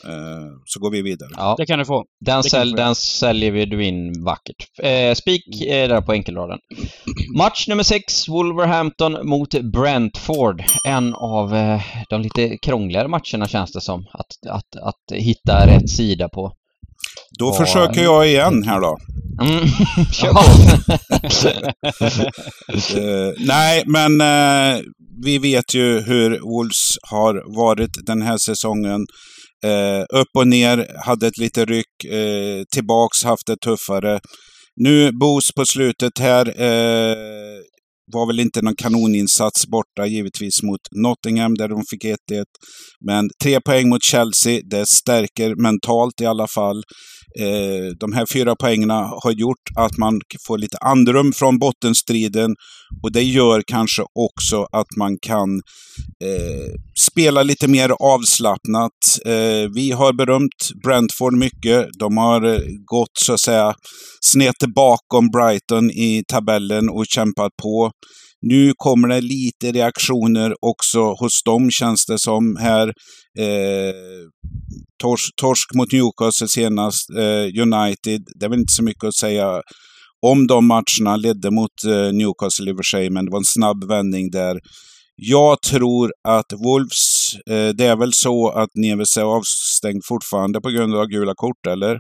[0.06, 1.30] Eh, så går vi vidare.
[1.38, 2.04] Ja, Det kan du få.
[2.26, 2.84] den, kan säl, du få.
[2.84, 4.62] den säljer vi du in vackert.
[4.84, 6.58] Eh, spik är där på enkelraden.
[7.38, 10.64] Match nummer 6, Wolverhampton mot Brentford.
[10.88, 14.00] En av eh, de lite krångligare matcherna känns det som.
[14.14, 16.52] Att, att, att hitta rätt sida på.
[17.40, 18.98] Då Vad- försöker jag igen här då.
[19.42, 19.68] Mm.
[20.12, 20.44] Kör Jaha.
[20.44, 22.30] på!
[22.98, 24.82] Eh, nej, men eh,
[25.24, 29.02] vi vet ju hur Wolves har varit den här säsongen.
[29.66, 31.86] Eh, upp och ner, hade ett lite ryck,
[32.74, 34.20] tillbaks, haft det tuffare.
[34.76, 36.46] Nu boost på slutet här.
[38.14, 42.16] Var väl inte någon kanoninsats borta givetvis mot Nottingham där de fick 1-1.
[43.08, 46.84] Men tre poäng mot Chelsea, det stärker mentalt i alla fall.
[47.40, 52.56] Eh, de här fyra poängerna har gjort att man får lite andrum från bottenstriden
[53.04, 55.50] och det gör kanske också att man kan
[56.24, 56.74] eh,
[57.12, 58.92] spela lite mer avslappnat.
[59.26, 61.88] Eh, vi har berömt Brentford mycket.
[62.00, 63.74] De har eh, gått så att säga
[64.22, 67.92] snett bakom Brighton i tabellen och kämpat på.
[68.46, 72.88] Nu kommer det lite reaktioner också hos dem känns det som här.
[73.40, 73.94] Eh,
[75.02, 78.22] torsk, torsk mot Newcastle senast, eh, United.
[78.40, 79.62] Det är väl inte så mycket att säga
[80.26, 81.16] om de matcherna.
[81.18, 84.60] Ledde mot eh, Newcastle i och för sig, men det var en snabb vändning där.
[85.16, 90.70] Jag tror att Wolves, eh, det är väl så att Neves är avstängd fortfarande på
[90.70, 92.00] grund av gula kort, eller?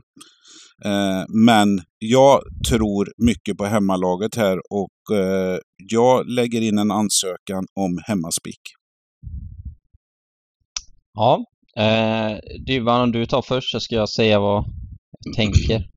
[0.85, 5.59] Eh, men jag tror mycket på hemmalaget här och eh,
[5.91, 8.61] jag lägger in en ansökan om hemmaspik.
[11.13, 11.45] Ja.
[11.77, 14.65] Eh, Dyvan, om du tar först så ska jag säga vad
[15.19, 15.89] jag tänker.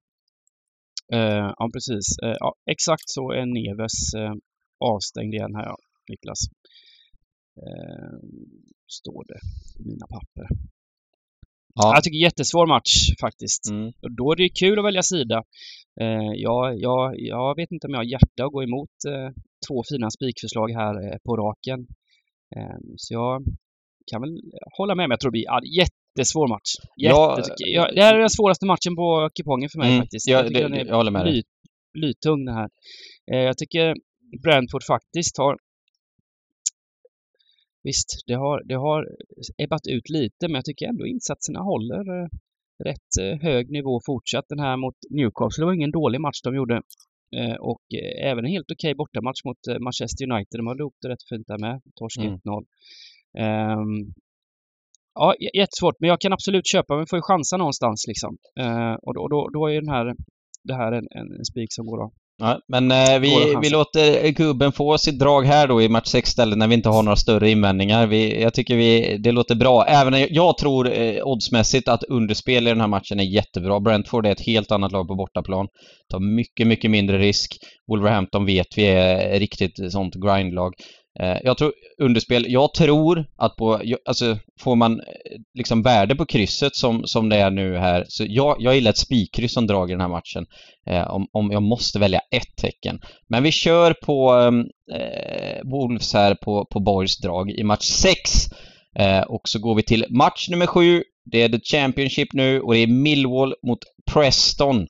[1.12, 2.18] Eh, ja, precis.
[2.22, 4.34] Eh, ja, exakt så är Neves eh,
[4.84, 5.76] avstängd igen här, ja,
[6.08, 6.40] Niklas.
[7.62, 8.18] Eh,
[8.98, 9.40] står det
[9.80, 10.46] i mina papper.
[11.82, 11.94] Ja.
[11.94, 13.70] Jag tycker jättesvår match faktiskt.
[13.70, 13.86] Mm.
[14.02, 15.38] Och då är det ju kul att välja sida.
[16.00, 19.28] Eh, jag, jag, jag vet inte om jag har hjärta att gå emot eh,
[19.68, 21.80] två fina spikförslag här eh, på raken.
[22.56, 23.44] Eh, så jag
[24.10, 24.34] kan väl
[24.78, 26.70] hålla med, men jag tror det blir ja, jättesvår match.
[26.96, 30.28] Jätte, Ja, jag, det här är den svåraste matchen på kupongen för mig Mm, faktiskt.
[30.28, 31.32] ja, tycker det- den är jag håller med dig.
[31.32, 31.42] bly,
[32.00, 32.68] blytung den här.
[33.32, 33.94] Eh, jag tycker
[34.42, 35.56] Brentford faktiskt har
[37.88, 39.00] Visst, det har, det har
[39.64, 42.28] ebbat ut lite, men jag tycker ändå insatserna håller eh,
[42.88, 44.44] rätt eh, hög nivå fortsatt.
[44.48, 46.76] Den här mot Newcastle det var ingen dålig match de gjorde.
[47.36, 47.84] Eh, och
[48.22, 50.56] även en helt okej bortamatch mot Manchester United.
[50.60, 51.80] De har ihop det rätt fint där med.
[51.98, 52.34] Torsk Mm.
[52.34, 52.64] 1-0.
[53.38, 53.96] Ehm,
[55.14, 58.32] ja, jättesvårt, men jag kan absolut köpa, men får ju chansa någonstans liksom.
[58.60, 60.14] Eh, och då, då, då är den här,
[60.68, 64.28] det här en, en, en spik som går att Ja, men eh, vi, vi låter
[64.28, 67.16] gubben få sitt drag här då i match 6 istället när vi inte har några
[67.16, 68.06] större invändningar.
[68.06, 69.84] Vi, jag tycker vi, det låter bra.
[69.84, 73.80] Även jag tror eh, oddsmässigt att underspel i den här matchen är jättebra.
[73.80, 75.68] Brentford är ett helt annat lag på bortaplan.
[76.10, 77.56] Tar mycket, mycket mindre risk.
[77.88, 80.74] Wolverhampton vet vi är riktigt sånt grindlag.
[81.20, 85.06] Eh, jag tror underspel, jag tror att på, alltså får man eh,
[85.54, 88.98] liksom värde på krysset som, som det är nu här, så jag, jag gillar ett
[88.98, 90.46] spikkryss som drag i den här matchen.
[90.90, 93.00] Eh, om, om jag måste välja ett tecken.
[93.28, 94.60] Men vi kör på ehm,
[94.92, 98.20] eh, Wolves här på, på Borgs drag i match 6.
[98.98, 101.02] Eh, och så går vi till match nummer 7.
[101.24, 103.78] Det är The Championship nu och det är Millwall mot
[104.12, 104.82] Preston.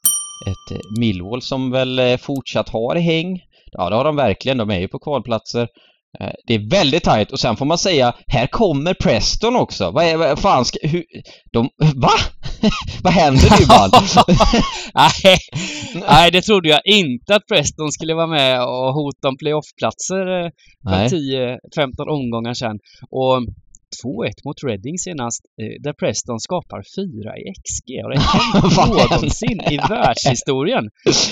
[0.46, 3.40] Ett eh, Millwall som väl eh, fortsatt har häng.
[3.72, 4.58] Ja, det har de verkligen.
[4.58, 5.68] De är ju på kvalplatser.
[6.20, 9.90] Eh, det är väldigt tajt och sen får man säga, här kommer Preston också.
[9.90, 11.04] Vad är, vad fan ska, hur,
[11.52, 12.12] de, va?
[13.02, 13.66] vad händer nu
[14.94, 15.38] nej,
[16.08, 20.50] nej, det trodde jag inte att Preston skulle vara med och hota om playoffplatser eh,
[20.88, 22.78] för 10-15 omgångar sedan.
[23.10, 23.42] Och
[24.04, 27.88] 2-1 mot Reading senast, eh, där Preston skapar 4 i XG.
[28.04, 30.84] Och det är någonsin i världshistorien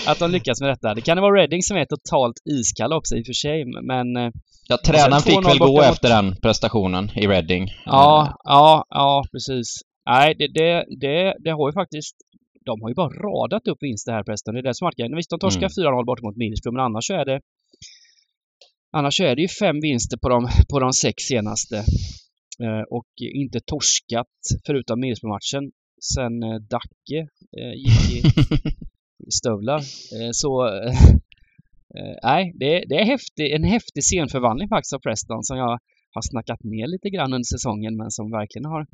[0.06, 0.94] att de lyckas med detta.
[0.94, 4.16] Det kan vara Reading som är totalt iskall också i och för sig, men...
[4.16, 4.30] Eh,
[4.68, 7.68] ja, tränaren fick väl gå efter den prestationen i Reading.
[7.84, 9.68] Ja, ja, ja, precis.
[10.06, 12.16] Nej, det, det, det, det har ju faktiskt
[12.66, 14.54] de har ju bara radat upp vinster här Preston.
[14.54, 15.94] Det är det som är Visst, de torskar mm.
[15.94, 17.40] 4-0 bort mot Middlesbrough, men annars så är det
[18.96, 21.84] Annars är det ju fem vinster på de, på de sex senaste.
[22.62, 24.36] Eh, och inte torskat
[24.66, 25.72] förutom Middlesbrough-matchen
[26.14, 29.80] sen eh, Dacke eh, gick i stövlar.
[30.32, 30.70] Så
[32.22, 35.78] nej, det, det är häftig, en häftig scenförvandling faktiskt av Preston som jag
[36.14, 38.86] har snackat ner lite grann under säsongen men som verkligen har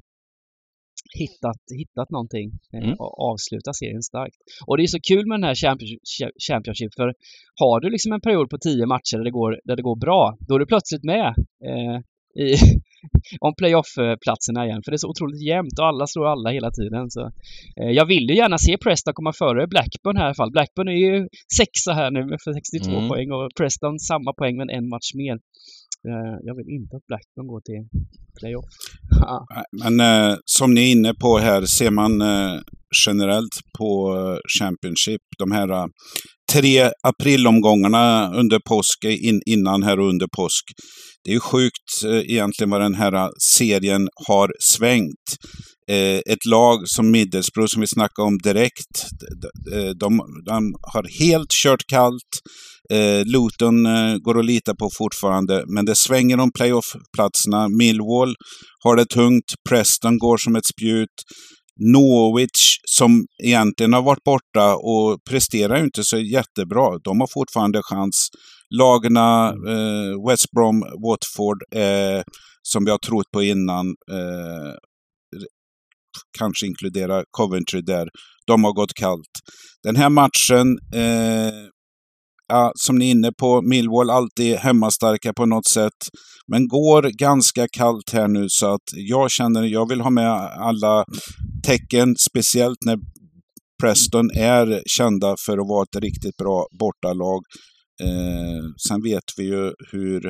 [1.19, 2.95] hittat, hittat någonting mm.
[2.99, 4.37] och avslutat serien starkt.
[4.67, 5.55] Och det är så kul med den här
[6.49, 7.15] Championship för
[7.55, 10.37] har du liksom en period på tio matcher där det går, där det går bra,
[10.41, 11.27] då är du plötsligt med
[11.65, 12.01] eh,
[12.35, 12.55] i,
[13.41, 14.83] om playoff-platserna igen.
[14.85, 17.11] För det är så otroligt jämnt och alla slår alla hela tiden.
[17.11, 17.21] Så,
[17.81, 20.53] eh, jag vill ju gärna se Preston komma före Blackburn här i alla fall.
[20.53, 23.09] Blackburn är ju sexa här nu för 62 mm.
[23.09, 25.39] poäng och Preston samma poäng men en match mer.
[26.09, 27.83] Eh, jag vill inte att Blackburn går till
[28.41, 28.75] playoff.
[29.83, 32.61] men eh, som ni är inne på här, ser man eh,
[33.07, 34.15] generellt på
[34.59, 35.89] Championship, de här
[36.53, 40.65] tre aprilomgångarna under påsk, in, innan här och under påsk.
[41.25, 45.37] Det är ju sjukt eh, egentligen vad den här eh, serien har svängt.
[45.91, 49.07] Eh, ett lag som Middlesbrough som vi snackade om direkt,
[50.01, 52.41] de, de, har helt kört kallt.
[53.25, 53.85] Luton
[54.23, 57.69] går att lita på fortfarande, men det svänger om playoff-platserna.
[57.69, 58.35] Millwall
[58.85, 61.15] har det tungt, Preston går som ett spjut.
[61.81, 66.99] Norwich som egentligen har varit borta och presterar ju inte så jättebra.
[67.05, 68.29] De har fortfarande chans.
[68.79, 72.23] Lagarna eh, West Brom, Watford, eh,
[72.63, 74.75] som vi har trott på innan, eh,
[76.39, 78.09] kanske inkludera Coventry där,
[78.47, 79.35] de har gått kallt.
[79.83, 81.53] Den här matchen, eh,
[82.49, 86.01] ja, som ni är inne på, Millwall alltid hemmastarka på något sätt.
[86.53, 90.31] Men går ganska kallt här nu så att jag känner, jag vill ha med
[90.61, 91.05] alla
[91.67, 92.99] tecken, speciellt när
[93.83, 97.41] Preston är kända för att vara ett riktigt bra bortalag.
[98.01, 100.27] Eh, sen vet vi ju hur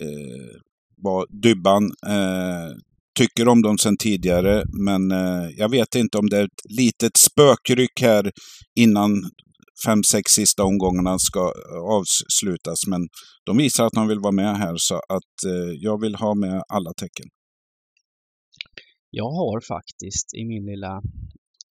[0.00, 0.60] eh,
[0.96, 2.76] vad Dybban eh,
[3.18, 4.64] tycker om dem sen tidigare.
[4.86, 8.32] Men eh, jag vet inte om det är ett litet spökryck här
[8.74, 9.30] innan
[9.86, 12.86] fem, sex sista omgångarna ska eh, avslutas.
[12.86, 13.08] Men
[13.46, 16.62] de visar att de vill vara med här så att eh, jag vill ha med
[16.68, 17.26] alla tecken.
[19.10, 20.94] Jag har faktiskt i min lilla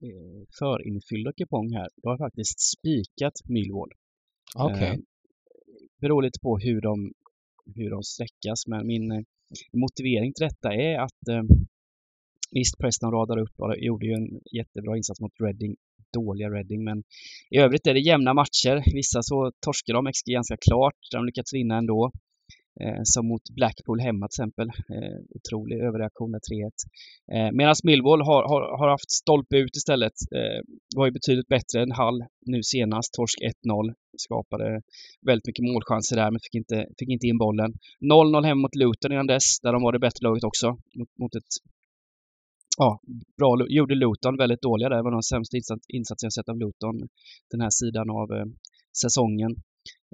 [0.05, 3.91] eh, förinfyllda kupong här, då har jag faktiskt spikat Millwall.
[4.55, 4.75] Okej.
[4.75, 4.89] Okay.
[4.89, 4.97] Eh,
[6.01, 7.13] beror lite på hur de,
[7.75, 9.21] hur de sträckas, men min eh,
[9.73, 11.43] motivering till detta är att eh,
[12.51, 15.75] Visst, Preston radar upp och gjorde ju en jättebra insats mot Reading
[16.13, 16.83] dåliga Reading.
[16.83, 17.03] Men
[17.49, 18.93] i övrigt är det jämna matcher.
[18.93, 20.99] Vissa så torskar de XG ganska klart.
[21.11, 22.11] De lyckats vinna ändå.
[22.81, 24.67] Eh, som mot Blackpool hemma till exempel.
[24.95, 26.71] Eh, otrolig överreaktion med 3-1.
[27.33, 30.17] Eh, Medan Millwall har, har, har, haft stolpe ut istället.
[30.37, 30.59] Eh,
[30.97, 33.13] var ju betydligt bättre än Hall nu senast.
[33.13, 33.93] Torsk 1-0.
[34.17, 34.81] Skapade
[35.27, 37.71] väldigt mycket målchanser där men fick inte, fick inte in bollen.
[37.99, 40.67] 0-0 hemma mot Luton innan dess, där de var det bättre laget också.
[40.97, 41.51] Mot, mot ett
[42.77, 42.99] ja,
[43.37, 44.97] bra, gjorde Luton väldigt dåliga där.
[44.97, 45.57] Det var de sämsta
[45.97, 46.95] insatser jag sett av Luton
[47.51, 48.45] den här sidan av eh,
[49.01, 49.51] säsongen.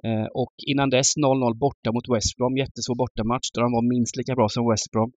[0.04, 4.16] Eh, och innan dess 0-0 borta mot West Brom, jättesvår bortamatch där de var minst
[4.16, 5.12] lika bra som West Brom.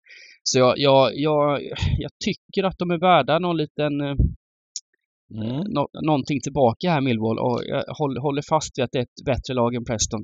[0.43, 1.61] Så jag, jag, jag,
[1.97, 4.15] jag tycker att de är värda någon liten, eh,
[5.35, 5.63] Mm.
[5.69, 9.25] nå någonting tillbaka här Millwall och jag håller, håller fast vid att det är ett
[9.25, 10.23] bättre lag än Preston.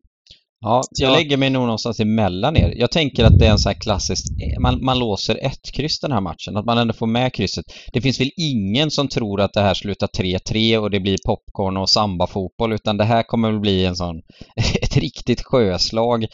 [0.61, 2.73] Ja, Så jag lägger mig nog någonstans emellan er.
[2.77, 4.25] Jag tänker att det är en sån här klassisk,
[4.59, 7.65] man, man låser ett kryss den här matchen, att man ändå får med krysset.
[7.93, 11.77] Det finns väl ingen som tror att det här slutar 3-3 och det blir popcorn
[11.77, 14.21] och samba-fotboll, utan det här kommer väl bli en sån,
[14.81, 16.25] ett riktigt sjöslag.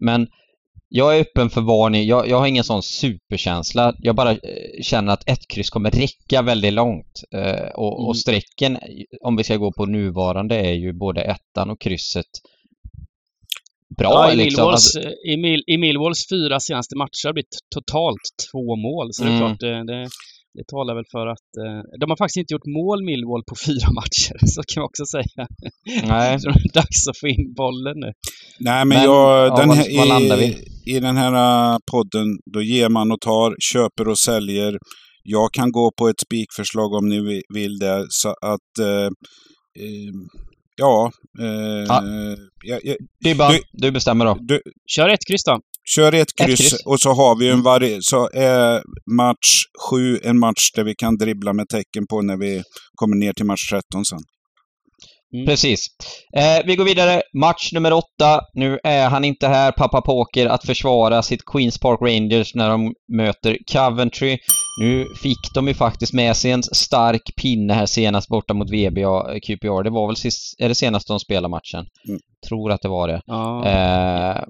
[0.00, 0.28] Men
[0.88, 3.94] jag är öppen för vad ni, jag, jag har ingen sån superkänsla.
[3.98, 4.38] Jag bara eh,
[4.82, 7.22] känner att ett kryss kommer räcka väldigt långt.
[7.34, 8.08] Eh, och, Mm.
[8.08, 8.78] och strecken,
[9.20, 12.26] om vi ska gå på nuvarande, är ju både ettan och krysset
[13.98, 14.08] bra.
[14.12, 14.60] Ja, i, liksom.
[14.62, 19.06] Millwalls, Alltså, i, Mill, I Millwalls fyra senaste matcher har det blivit totalt två mål.
[19.12, 19.40] Så det är Mm.
[19.46, 20.08] klart, det, det,
[20.56, 21.48] det talar väl för att...
[21.64, 25.04] Eh, de har faktiskt inte gjort mål Millwall på fyra matcher, så kan man också
[25.16, 25.42] säga.
[26.12, 26.30] nej.
[26.40, 28.10] Så det är dags att få in bollen nu.
[28.68, 30.46] Nej, men, Men, jag, ja, den var- här, var landar i,
[30.84, 30.94] vi?
[30.96, 31.34] i den här
[31.92, 34.72] podden, då ger man och tar, köper och säljer.
[35.22, 38.06] Jag kan gå på ett spikförslag om ni vi- vill det.
[38.08, 39.08] Så att, eh,
[39.84, 40.12] eh,
[40.80, 41.10] ja,
[41.40, 42.02] eh, Ja.
[42.64, 44.36] jag, jag, Dybban, Du- du bestämmer då.
[44.40, 44.62] du,
[44.96, 45.60] Kör ett kryss då.
[45.96, 46.86] kör ett Ett kryss, kryss.
[46.86, 47.64] och så har vi en Mm.
[47.64, 48.82] vari- så är
[49.16, 49.52] match
[49.90, 52.62] sju en match där vi kan dribbla med tecken på när vi
[52.94, 54.18] kommer ner till match 13 sen.
[55.46, 55.86] Precis.
[56.36, 57.22] Eh, vi går vidare.
[57.40, 58.40] Match nummer åtta.
[58.54, 62.92] Nu är han inte här, pappa Poker, att försvara sitt Queens Park Rangers när de
[63.16, 64.38] möter Coventry.
[64.80, 69.32] Nu fick de ju faktiskt med sig en stark pinne här senast borta mot VBA
[69.32, 69.82] eh, QPR.
[69.82, 71.86] Det var väl sist, är det senast de spelade matchen?
[72.08, 72.20] Mm.
[72.48, 73.22] Tror att det var det.
[73.26, 73.66] Ja.
[73.66, 74.42] Eh,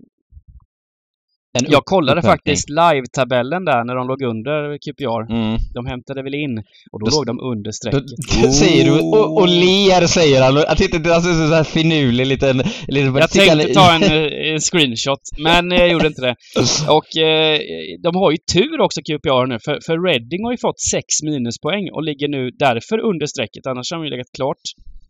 [1.59, 5.33] en Jag kollade faktiskt live-tabellen där när de låg under QPR.
[5.33, 5.59] Mm.
[5.75, 6.59] De hämtade väl in
[6.93, 8.03] och då Då- låg de under strecket.
[8.43, 10.55] då säger du och, och ler säger han.
[10.57, 12.57] Jag tyckte det alltså, så här finurlig liten...
[12.89, 16.35] liten Jag tänkte ta en, eh, en screenshot, men jag gjorde inte det.
[16.99, 17.59] Och eh,
[18.03, 21.91] de har ju tur också QPR nu, för, för Reading har ju fått 6 minuspoäng
[21.93, 23.67] och ligger nu därför under strecket.
[23.67, 24.63] Annars har de ju legat klart,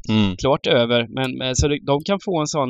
[0.08, 0.36] Mm.
[0.36, 1.06] klart över.
[1.38, 2.68] Men, så de kan få en sån...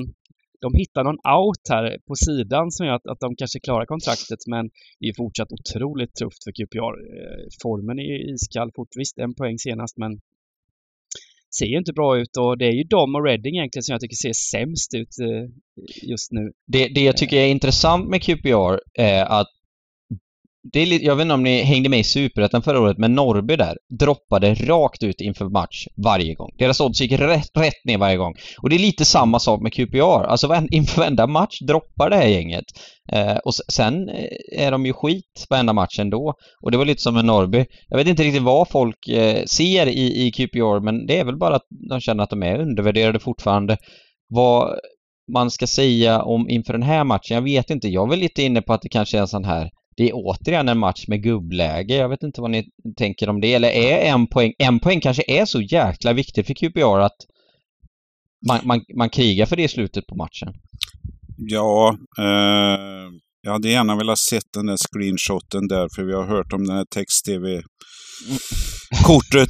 [0.61, 4.38] De hittar någon out här på sidan som gör att, att de kanske klarar kontraktet,
[4.46, 6.94] men det är fortsatt otroligt tufft för QPR.
[7.16, 8.88] Eh, formen är ju iskall fort.
[8.96, 10.20] Visst, en poäng senast, men
[11.58, 14.00] ser ju inte bra ut och det är ju de och Reading egentligen som jag
[14.00, 15.44] tycker ser sämst ut eh,
[16.11, 16.52] just nu.
[16.66, 19.48] Det, det jag tycker är intressant med QPR är att
[20.62, 23.14] det är lite, jag vet inte om ni hängde med i Superettan förra året, men
[23.14, 26.50] Norrby där droppade rakt ut inför match varje gång.
[26.58, 28.34] Deras odds gick rätt, rätt ner varje gång.
[28.62, 30.24] Och det är lite samma sak med QPR.
[30.24, 32.64] Alltså inför varenda match droppar det här gänget.
[33.12, 36.34] Eh, och sen eh, är de ju skit varenda match ändå.
[36.62, 37.66] Och det var lite som med Norrby.
[37.88, 41.38] Jag vet inte riktigt vad folk eh, ser i, i QPR, men det är väl
[41.38, 43.76] bara att de känner att de är undervärderade fortfarande.
[44.28, 44.78] Vad
[45.32, 47.88] man ska säga om inför den här matchen, jag vet inte.
[47.88, 50.12] Jag är väl lite inne på att det kanske är en sån här det är
[50.14, 51.95] återigen en match med gubbläge.
[51.97, 53.55] Jag vet inte vad ni tänker om det.
[53.55, 57.16] Eller är en poäng, en poäng kanske är så jäkla viktig för QPR att
[58.49, 60.55] man, man, man krigar för det i slutet på matchen.
[61.36, 63.11] Ja, eh,
[63.43, 66.76] jag hade gärna velat sett den där screenshoten där, för vi har hört om den
[66.76, 67.62] här text-tv.
[69.04, 69.48] Kortet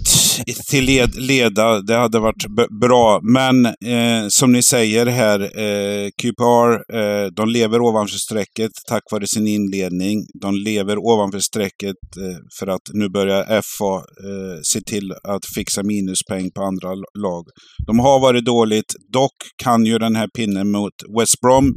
[0.71, 1.81] till led, leda.
[1.81, 3.21] Det hade varit b- bra.
[3.23, 9.27] Men eh, som ni säger här, eh, QPR, eh, de lever ovanför strecket tack vare
[9.27, 10.27] sin inledning.
[10.41, 15.83] De lever ovanför strecket eh, för att nu börjar FA eh, se till att fixa
[15.83, 17.45] minuspoäng på andra lag.
[17.87, 18.95] De har varit dåligt.
[19.13, 21.75] Dock kan ju den här pinnen mot West Brom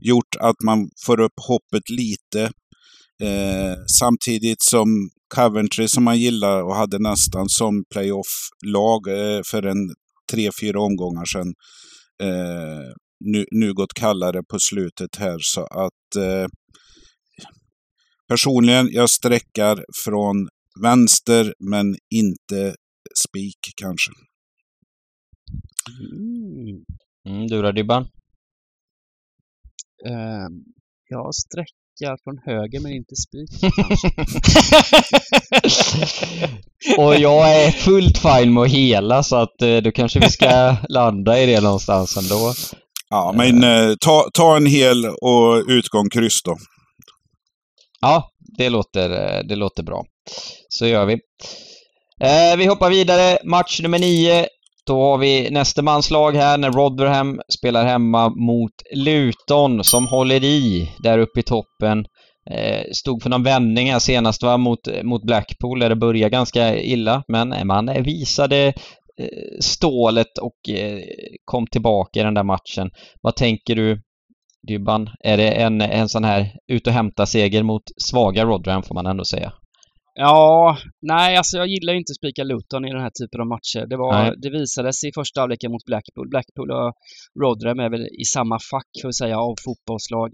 [0.00, 2.50] gjort att man får upp hoppet lite.
[3.22, 9.94] Eh, samtidigt som Coventry som man gillar och hade nästan som playoff-lag eh, för en
[10.32, 11.54] tre, fyra omgångar sedan.
[12.22, 12.92] Eh,
[13.24, 16.48] nu, nu gått kallare på slutet här så att eh,
[18.28, 20.48] personligen, jag sträckar från
[20.82, 22.74] vänster men inte
[23.28, 24.10] spik kanske.
[26.12, 26.84] Mm.
[27.28, 28.02] Mm, du då Dybban?
[30.06, 30.64] Ehm,
[31.08, 31.34] jag
[32.00, 33.50] sträckar från höger men inte spik.
[36.98, 40.76] Och jag är fullt fine med att hela så att eh, då kanske vi ska
[40.88, 42.52] landa i det någonstans ändå.
[43.10, 46.56] Ja, men eh, ta, ta en hel och utgång kryss då.
[48.00, 50.04] Ja, det låter, eh, det låter bra.
[50.68, 51.12] Så gör vi.
[52.22, 53.38] Eh, vi hoppar vidare.
[53.44, 54.46] Match nummer nio.
[54.90, 60.92] Då har vi nästa manslag här när Rotherham spelar hemma mot Luton som håller i
[60.98, 62.06] där uppe i toppen.
[62.50, 66.80] Eh, stod för någon vändning här senast va, mot, mot Blackpool där det började ganska
[66.80, 71.00] illa men man visade eh, stålet och eh,
[71.44, 72.90] kom tillbaka i den där matchen.
[73.22, 74.00] Vad tänker du
[74.68, 75.10] Dybban?
[75.24, 79.06] Är det en, en sån här ut och hämta seger mot svaga Rotherham får man
[79.06, 79.52] ändå säga?
[80.14, 83.46] Ja, nej alltså jag gillar ju inte att spika Luton i den här typen av
[83.46, 83.86] matcher.
[83.86, 84.34] Det, var, Nej.
[84.36, 86.28] det visades i första halvleken mot Blackpool.
[86.28, 86.92] Blackpool och
[87.42, 90.30] Rotherham är väl i samma fack för att säga av fotbollslag.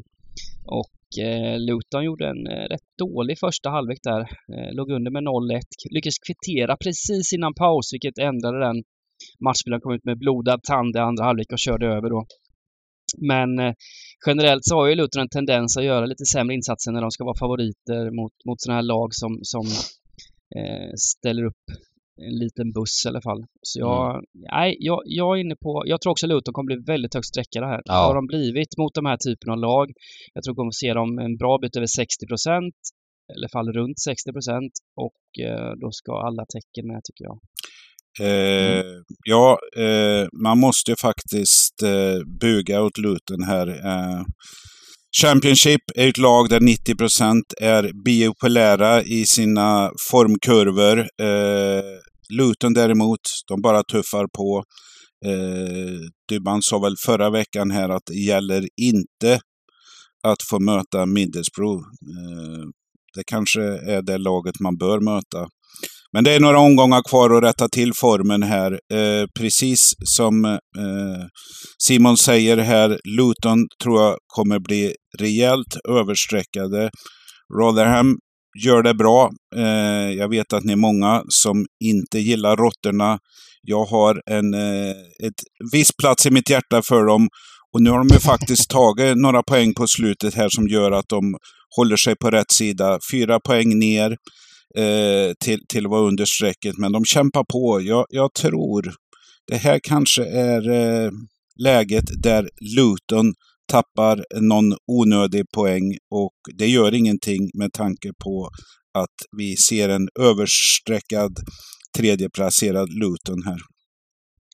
[0.64, 4.20] Och eh, Luton gjorde en eh, rätt dålig första halvlek där.
[4.20, 5.60] Eh, låg under med 0-1.
[5.90, 8.78] Lyckades kvittera precis innan paus vilket ändrade den
[9.44, 9.80] matchbilden.
[9.80, 12.26] Kom ut med blodad tand i andra halvlek och körde över då.
[13.18, 13.74] Men eh,
[14.26, 17.24] generellt så har ju Luton en tendens att göra lite sämre insatser när de ska
[17.24, 19.66] vara favoriter mot, mot sådana här lag som, som
[20.56, 21.64] eh, ställer upp
[22.22, 23.44] en liten buss i alla fall.
[23.62, 27.14] Så jag, nej, jag, jag är inne på, jag tror också Luton kommer bli väldigt
[27.14, 27.82] högt sträckade här.
[27.84, 27.94] Ja.
[27.94, 29.92] Har de blivit mot de här typen av lag.
[30.34, 32.74] Jag tror vi kommer se dem en bra bit över 60 procent.
[33.34, 34.72] Eller fall runt 60 procent.
[35.04, 37.38] Och eh, då ska alla tecken med tycker jag.
[38.20, 38.78] Mm.
[38.78, 38.84] Eh,
[39.24, 43.68] ja, eh, man måste ju faktiskt eh, buga åt Luton här.
[43.68, 44.22] Eh,
[45.22, 50.98] Championship är ett lag där 90% är biopolära i sina formkurvor.
[50.98, 51.84] Eh,
[52.32, 54.64] Luton däremot, de bara tuffar på.
[55.26, 55.98] Eh,
[56.28, 59.40] Dybban sa väl förra veckan här att det gäller inte
[60.22, 61.82] att få möta Middlesbrough.
[61.82, 62.64] Eh,
[63.14, 65.48] det kanske är det laget man bör möta.
[66.16, 68.72] Men det är några omgångar kvar att rätta till formen här.
[68.72, 71.24] Eh, precis som eh,
[71.82, 76.90] Simon säger här, Luton tror jag kommer bli rejält överstreckade.
[77.58, 78.16] Rotherham
[78.64, 79.30] gör det bra.
[79.56, 83.18] Eh, jag vet att ni är många som inte gillar råttorna.
[83.62, 84.90] Jag har en eh,
[85.26, 85.40] ett
[85.72, 87.28] viss plats i mitt hjärta för dem.
[87.74, 91.08] Och nu har de ju faktiskt tagit några poäng på slutet här som gör att
[91.08, 91.34] de
[91.76, 92.98] håller sig på rätt sida.
[93.12, 94.16] Fyra poäng ner
[94.76, 96.78] eh, till, till att vara under strecket.
[96.78, 97.80] Men de kämpar på.
[97.82, 98.94] Jag, jag tror
[99.46, 101.10] det här kanske är eh,
[101.62, 103.34] läget där Luton
[103.68, 108.50] tappar någon onödig poäng och det gör ingenting med tanke på
[108.98, 111.36] att vi ser en överstreckad
[111.96, 113.58] tredjeplacerad Luton här.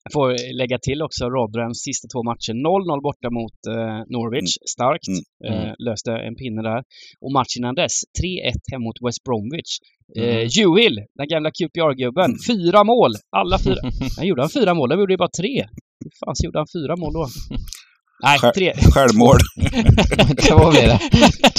[0.05, 2.53] Jag får lägga till också Rotherhams sista två matcher.
[2.53, 5.09] 0-0 borta mot eh, Norwich, starkt.
[5.09, 5.69] Mm.
[5.69, 6.81] Eh, löste en pinne där.
[7.23, 9.73] Och matchen innan dess, 3-1 hem mot West Bromwich.
[10.17, 10.49] Eh, Mm.
[10.57, 13.13] Juhil, den gamla QPR-gubben, fyra mål!
[13.37, 13.81] Alla fyra.
[14.17, 15.57] Han gjorde han fyra mål, de gjorde ju bara tre.
[16.05, 17.25] Hur fan gjorde han fyra mål då?
[18.23, 18.73] Nej, tre.
[18.95, 19.39] Självmål.
[20.49, 20.99] Två blev det.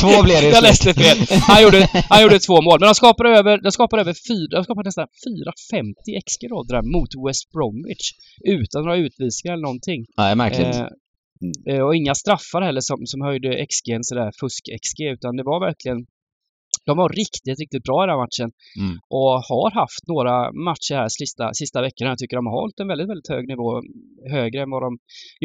[0.02, 1.18] Två blev det Jag läste fel.
[1.42, 2.80] Han gjorde, han gjorde två mål.
[2.80, 5.08] Men de skapade över, de skapade över fyra, de skapade nästan
[5.78, 8.06] 4,50 XG Rotherham mot West Bromwich.
[8.46, 10.06] Utan några utvisningar eller någonting.
[10.18, 10.76] Nej, märkligt.
[10.76, 15.44] Eh, eh, och inga straffar heller som, som höjde XG, en sådär fusk-XG, utan det
[15.44, 16.06] var verkligen
[16.90, 18.50] de var riktigt, riktigt bra i den här matchen.
[18.84, 18.96] Mm.
[19.18, 20.36] Och har haft några
[20.70, 22.10] matcher här sista, sista veckorna.
[22.14, 23.68] Jag tycker de har hållit en väldigt, väldigt hög nivå.
[24.38, 24.92] Högre än vad de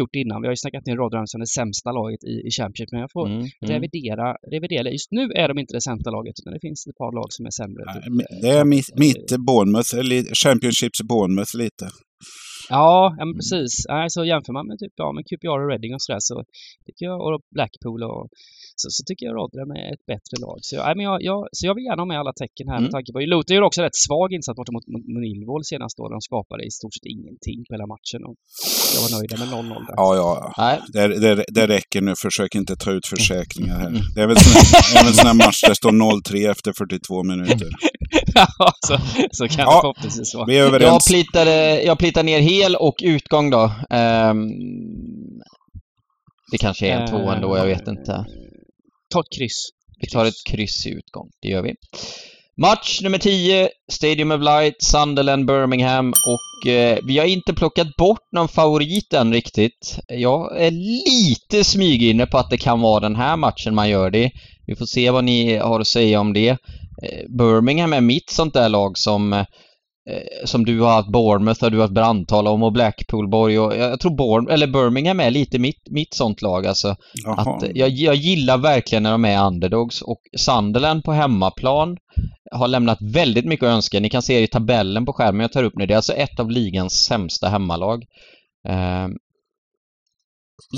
[0.00, 0.36] gjort innan.
[0.42, 2.90] Vi har ju snackat ner Rotherham som det sämsta laget i, i Championship.
[2.92, 3.50] Men jag får Mm, mm.
[3.74, 4.86] revidera, revidera.
[4.96, 6.34] Just nu är de inte det sämsta laget.
[6.40, 7.82] Utan det finns ett par lag som är sämre.
[7.94, 11.86] typ, eh, Det är mitt, mitt Bournemouth, eller Championships Bournemouth lite.
[12.70, 13.72] Ja, ja men precis.
[13.88, 16.44] Nej, så jämför man med typ, ja, med QPR och Reading och sådär så
[16.86, 18.28] tycker jag, och Blackpool och
[18.80, 20.58] så, så tycker jag Rotherham är ett bättre lag.
[20.62, 22.74] Så jag, nej, men jag, jag, så jag vill gärna ha med alla tecken här
[22.80, 22.92] med Mm.
[22.96, 23.18] tanke på...
[23.20, 24.86] Luton gjorde också rätt svag insats borta mot,
[25.22, 26.08] Millwall senast då.
[26.08, 28.20] De skapade i stort sett ingenting på hela matchen.
[28.28, 28.36] Och
[28.94, 29.94] jag var nöjd med 0-0 där.
[29.96, 30.52] Ja, ja.
[30.58, 32.12] Nej, Det, det, det räcker nu.
[32.22, 33.90] Försök inte ta ut försäkringar här.
[34.14, 35.92] Det är väl sån här, det är väl sån här match där det står
[36.46, 37.68] 0-3 efter 42 minuter.
[38.58, 38.96] Ja, så,
[39.32, 39.74] så kan Ja.
[39.74, 40.46] det förhoppningsvis vara.
[40.46, 41.06] Vi är jag överens.
[41.08, 43.72] plitade, jag plitar ner hel och utgång då.
[43.90, 44.48] Ehm,
[46.50, 48.24] det kanske är en två ändå, jag vet inte.
[49.10, 49.68] Ta ett kryss.
[50.00, 51.74] Vi tar ett kryss i utgång, det gör vi.
[52.56, 58.32] Match nummer 10, Stadium of Light, Sunderland, Birmingham och eh, vi har inte plockat bort
[58.32, 59.98] någon favorit än riktigt.
[60.08, 64.30] Jag är lite smyginne på att det kan vara den här matchen man gör det.
[64.66, 66.48] Vi får se vad ni har att säga om det.
[66.48, 69.44] Eh, Birmingham är mitt sånt där lag som eh,
[70.44, 74.00] som du har haft Bournemouth och du har haft brandtal om och Blackpoolborg och jag
[74.00, 76.96] tror Bourne, eller Birmingham är lite mitt, mitt sånt lag alltså.
[77.24, 77.56] Jaha.
[77.56, 81.96] Att jag, jag gillar verkligen när de är underdogs och Sunderland på hemmaplan
[82.52, 84.00] har lämnat väldigt mycket att önska.
[84.00, 85.86] Ni kan se det i tabellen på skärmen jag tar upp nu.
[85.86, 88.04] Det är alltså ett av ligans sämsta hemmalag.
[88.68, 89.08] Eh,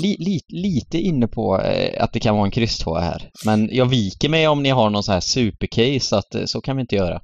[0.01, 3.29] li, li, lite inne på eh, att det kan vara en kryss tvåa här.
[3.45, 6.75] Men jag viker mig om ni har någon så här supercase att eh, så kan
[6.75, 7.21] vi inte göra.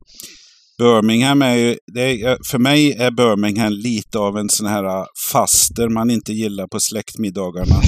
[0.78, 5.89] Birmingham är ju, är, för mig är Birmingham lite av en sån här äh, faster
[5.89, 7.75] man inte gillar på släktmiddagarna.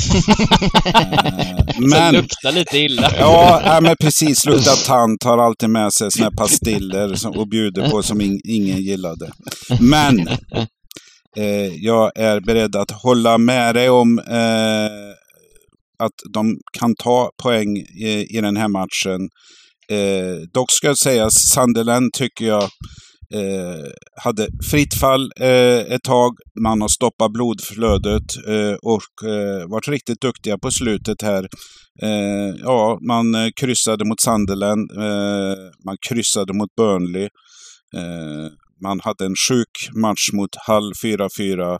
[0.85, 1.89] Eh, Men...
[1.89, 3.11] men, luktar lite illa.
[3.19, 4.45] ja, ja, men precis.
[4.45, 8.41] Luktar tant har alltid med sig såna här pastiller som, och bjuder på som in,
[8.43, 9.31] ingen gillade.
[9.79, 10.27] Men,
[11.37, 15.13] eh, jag är beredd att hålla med dig om eh,
[16.03, 19.29] att de kan ta poäng i, i den här matchen.
[19.91, 22.63] Eh, dock ska sägas, Sunderland tycker jag
[23.33, 23.85] eh,
[24.23, 26.35] hade fritt fall eh, ett tag.
[26.61, 31.47] Man har stoppat blodflödet eh, och eh, varit riktigt duktiga på slutet här.
[32.01, 37.23] Eh, ja, man eh, kryssade mot Sunderland, eh, man kryssade mot Burnley.
[37.95, 38.51] Eh,
[38.83, 41.77] man hade en sjuk match mot Hull 4-4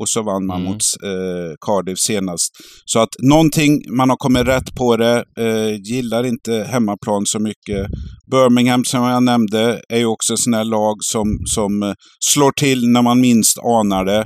[0.00, 0.72] och så vann man mm.
[0.72, 2.50] mot eh, Cardiff senast.
[2.84, 5.24] Så att någonting, man har kommit rätt på det.
[5.38, 7.86] Eh, gillar inte hemmaplan så mycket.
[8.30, 11.92] Birmingham som jag nämnde är ju också sån här lag som, som eh,
[12.32, 14.20] slår till när man minst anar det.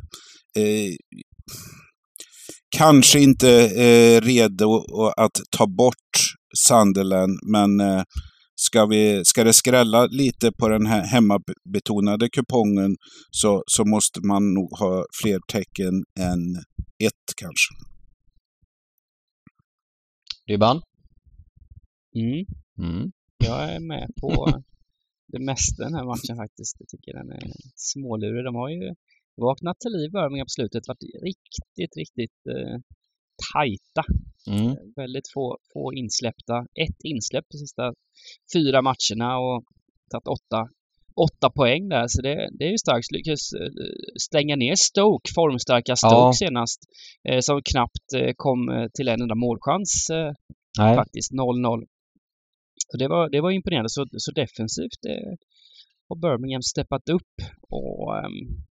[0.59, 0.93] Eh,
[2.77, 4.85] kanske inte eh, redo
[5.17, 5.97] att ta bort
[6.69, 8.03] Sunderland, men eh,
[8.59, 12.97] Ska, vi, ska det skrälla lite på den här hemmabetonade kupongen
[13.31, 16.57] så, så måste man nog ha fler tecken än
[17.07, 17.75] ett kanske.
[20.47, 20.83] Dybban?
[22.17, 22.47] Mm.
[22.79, 23.13] mm.
[23.39, 24.63] Jag är med på
[25.33, 26.77] det mesta den här matchen faktiskt.
[26.79, 28.45] Jag tycker den är smålurig.
[28.45, 28.95] De har ju
[29.37, 30.89] vaknat till liv Birmingham på slutet.
[30.89, 32.77] Varit riktigt, riktigt eh,
[33.53, 34.05] tajta.
[34.51, 34.71] Mm.
[34.71, 36.59] Eh, väldigt få, få insläppta.
[36.59, 37.95] Ett insläpp de sista
[38.55, 39.65] fyra matcherna och
[40.11, 40.69] tagit åtta,
[41.27, 42.07] åtta poäng där.
[42.09, 43.13] Så det, det är ju starkt.
[43.13, 43.71] Lyckades eh,
[44.21, 46.33] stänga ner Stoke, formstarka Stoke ja.
[46.33, 46.81] senast.
[47.29, 50.11] Eh, som knappt kom till en enda målchans.
[50.79, 51.87] Faktiskt 0-0.
[52.89, 53.89] Så det var, det var imponerande.
[53.89, 55.33] Så, så defensivt eh,
[56.09, 57.35] har Birmingham steppat upp.
[57.71, 58.65] Och um,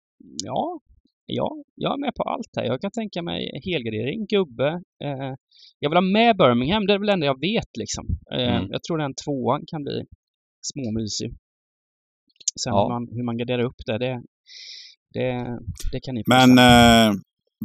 [0.43, 0.79] ja,
[1.25, 2.63] ja, jag är med på allt här.
[2.63, 4.69] Jag kan tänka mig helgardering, gubbe.
[5.03, 5.33] Eh,
[5.79, 8.05] jag vill ha med Birmingham, det är väl det enda jag vet liksom.
[8.33, 8.71] Eh, mm.
[8.71, 10.03] Jag tror den tvåan kan bli
[10.71, 11.29] småmysig.
[12.63, 12.83] Sen ja.
[12.83, 14.21] hur, man, hur man garderar upp det, det,
[15.13, 15.57] det,
[15.91, 17.13] det kan ni Men eh,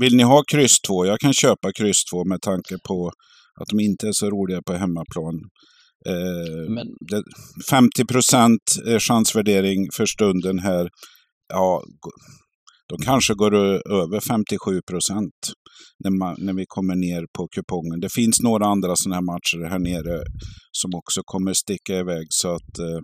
[0.01, 1.07] vill ni ha kryss 2?
[1.07, 3.13] Jag kan köpa kryss 2 med tanke på
[3.61, 5.35] att de inte är så roliga på hemmaplan.
[6.07, 6.87] Eh, Men...
[7.71, 8.63] 50 procent
[8.99, 10.89] chansvärdering för stunden här.
[11.49, 11.83] Ja,
[12.89, 13.55] de kanske går
[14.03, 15.35] över 57 procent
[16.05, 18.01] när, när vi kommer ner på kupongen.
[18.01, 20.23] Det finns några andra sådana här matcher här nere
[20.73, 22.27] som också kommer sticka iväg.
[22.31, 23.01] Så att, eh...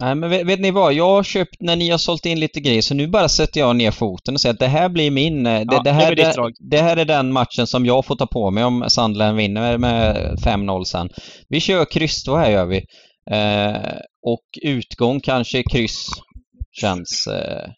[0.00, 0.92] Nej, men vet, vet, ni vad?
[0.92, 3.76] Jag har köpt när ni har sålt in lite grejer, så nu bara sätter jag
[3.76, 5.46] ner foten och säger att det här blir min...
[5.46, 6.34] Eh, det, ja, det här, det,
[6.70, 10.16] det, här är den matchen som jag får ta på mig om Sandland vinner med
[10.44, 11.08] 5-0 sen.
[11.48, 12.76] Vi kör kryss då här gör vi.
[13.30, 16.06] Eh, och utgång kanske kryss
[16.80, 17.26] känns...
[17.26, 17.70] Eh,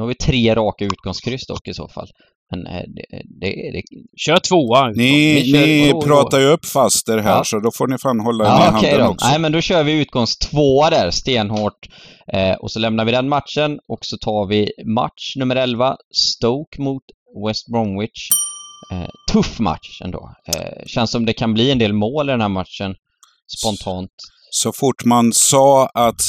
[0.00, 2.08] nu har vi tre raka utgångskryss dock i så fall.
[2.50, 3.06] Men eh, det,
[3.40, 3.82] det, det...
[4.16, 4.88] Kör tvåa!
[4.88, 7.44] Ni, kör, ni oh, pratar ju upp faster här ja.
[7.44, 9.12] så då får ni fan hålla ja, med okay handen då.
[9.12, 9.26] också.
[9.26, 11.88] Nej men då kör vi utgångs tvåa där, stenhårt.
[12.32, 16.82] Eh, och så lämnar vi den matchen och så tar vi match nummer 11, Stoke
[16.82, 17.02] mot
[17.46, 18.28] West Bromwich.
[18.92, 20.34] Eh, tuff match ändå.
[20.54, 22.94] Eh, känns som det kan bli en del mål i den här matchen
[23.58, 24.12] spontant.
[24.50, 26.20] Så fort man sa att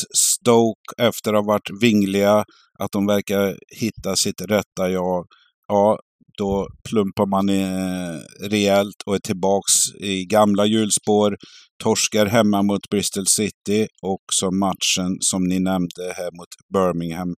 [0.41, 2.45] Stoke efter att ha varit vingliga
[2.79, 5.25] att de verkar hitta sitt rätta jag,
[5.67, 5.99] ja,
[6.37, 8.19] då plumpar man eh,
[8.49, 11.37] rejält och är tillbaks i gamla hjulspår.
[11.83, 17.35] Torskar hemma mot Bristol City och så matchen som ni nämnde här mot Birmingham.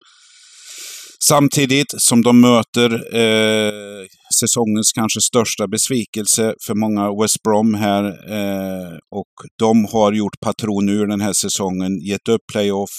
[1.30, 4.06] Samtidigt som de möter eh,
[4.40, 8.04] säsongens kanske största besvikelse för många West Brom här.
[8.06, 12.96] Eh, och de har gjort patron ur den här säsongen, gett upp playoff.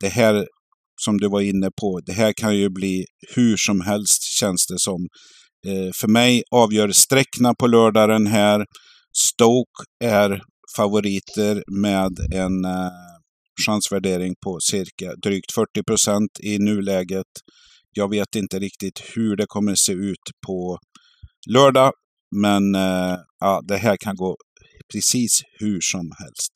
[0.00, 0.46] Det här
[1.04, 4.78] som du var inne på, det här kan ju bli hur som helst känns det
[4.78, 5.08] som.
[5.66, 8.64] Eh, för mig avgör sträckna på lördagen här.
[9.16, 10.40] Stoke är
[10.76, 12.90] favoriter med en eh,
[13.66, 17.32] chansvärdering på cirka drygt 40 procent i nuläget.
[17.92, 20.78] Jag vet inte riktigt hur det kommer se ut på
[21.54, 21.92] lördag,
[22.36, 24.36] men eh, ja, det här kan gå
[24.92, 26.52] precis hur som helst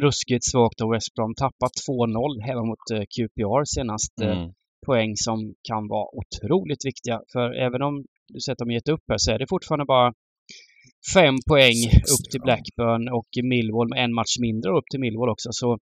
[0.00, 1.34] ruskigt svagt av West Brom.
[1.34, 4.14] Tappat 2-0 hemma mot eh, QPR senast.
[4.22, 4.50] Eh, mm.
[4.86, 5.38] Poäng som
[5.68, 7.20] kan vara otroligt viktiga.
[7.32, 7.94] För även om
[8.32, 10.12] du säger att de gett upp här så är det fortfarande bara
[11.14, 15.34] fem poäng Sex, upp till Blackburn och Millwall med en match mindre upp till Millwall
[15.34, 15.48] också.
[15.52, 15.78] Så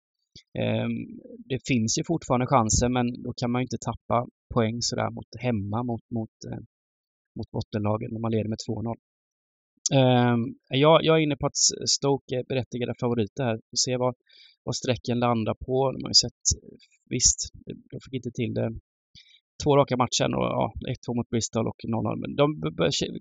[1.49, 5.27] det finns ju fortfarande chanser men då kan man ju inte tappa poäng sådär mot
[5.39, 6.59] hemma mot, mot, eh,
[7.37, 8.95] mot bottenlagen när man leder med 2-0.
[9.93, 11.57] Ehm, jag, jag är inne på att
[11.89, 13.55] Stoke är berättigade favoriter här.
[13.55, 14.15] Vi får se vad,
[14.63, 15.91] vad strecken landar på.
[15.91, 16.43] De har ju sett,
[17.09, 18.71] visst, de fick inte till det.
[19.63, 20.73] Två raka matcher och ja,
[21.09, 22.15] 1-2 mot Bristol och 0-0.
[22.21, 22.45] Men de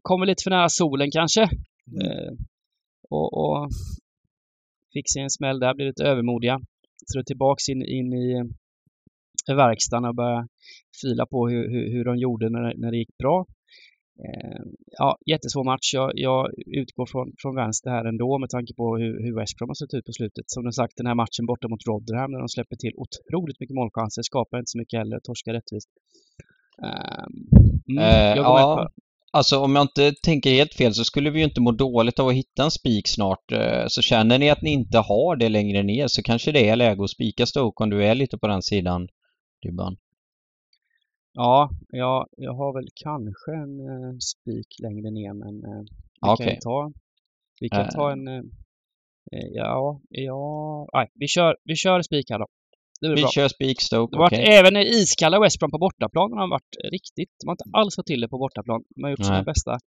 [0.03, 1.43] kommer lite för nära solen kanske.
[1.43, 2.07] Mm.
[2.07, 2.37] Ehm,
[3.11, 3.69] och, och
[4.93, 6.61] fick sig en smäll där, blev lite övermodiga.
[7.07, 8.43] Så tillbaks in, in i
[9.53, 10.49] verkstaden och börja
[11.03, 13.47] fila på hur, hur, hur de gjorde när, när det gick bra.
[14.25, 14.63] Eh,
[14.99, 15.95] ja, jättesvår match.
[15.95, 19.69] Jag, jag utgår från, från vänster här ändå med tanke på hur, hur West Brom
[19.71, 20.45] har sett ut på slutet.
[20.47, 24.23] Som sagt, den här matchen borta mot Rotherham när de släpper till otroligt mycket målchanser,
[24.23, 25.91] skapar inte så mycket heller, torskar rättvist.
[26.89, 27.33] Um,
[27.91, 28.77] mm, eh, jag går ja.
[28.77, 28.91] med på
[29.35, 32.29] Alltså om jag inte tänker helt fel så skulle vi ju inte må dåligt av
[32.29, 33.53] att hitta en spik snart.
[33.53, 36.77] Eh, så känner ni att ni inte har det längre ner så kanske det är
[36.77, 39.09] läge att spika Stoke om du är lite på den sidan,
[39.63, 39.97] Dybban.
[41.33, 45.85] Ja, jag, jag har väl kanske en uh, spik längre ner men uh,
[46.23, 46.47] vi okay.
[46.47, 46.93] kan ta
[47.61, 47.91] Vi kan uh.
[47.91, 48.43] ta en uh,
[49.31, 52.47] Ja, ja, nej, vi kör, vi kör spik här då.
[53.01, 53.31] Vi bra.
[53.31, 54.43] kör spik Stoke, okej.
[54.43, 54.55] Okay.
[54.55, 57.31] Även iskalla West Brom på bortaplan har varit riktigt.
[57.41, 58.83] De har inte alls fått till det på bortaplan.
[58.97, 59.29] De har gjort nej.
[59.29, 59.79] sina bästa,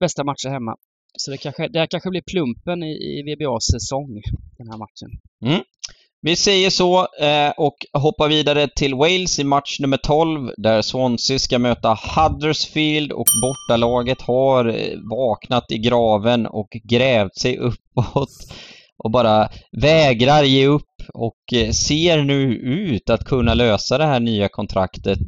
[0.00, 0.76] bästa matcher hemma.
[1.18, 4.22] Så det kanske, det kanske blir plumpen i, i VBAs säsong,
[4.58, 5.10] den här matchen.
[5.44, 5.62] Mm.
[6.24, 11.38] Vi säger så eh, och hoppar vidare till Wales i match nummer 12 där Swansea
[11.38, 18.30] ska möta Huddersfield och bortalaget har eh, vaknat i graven och grävt sig uppåt
[19.04, 24.20] och bara vägrar ge upp och eh, ser nu ut att kunna lösa det här
[24.20, 25.18] nya kontraktet.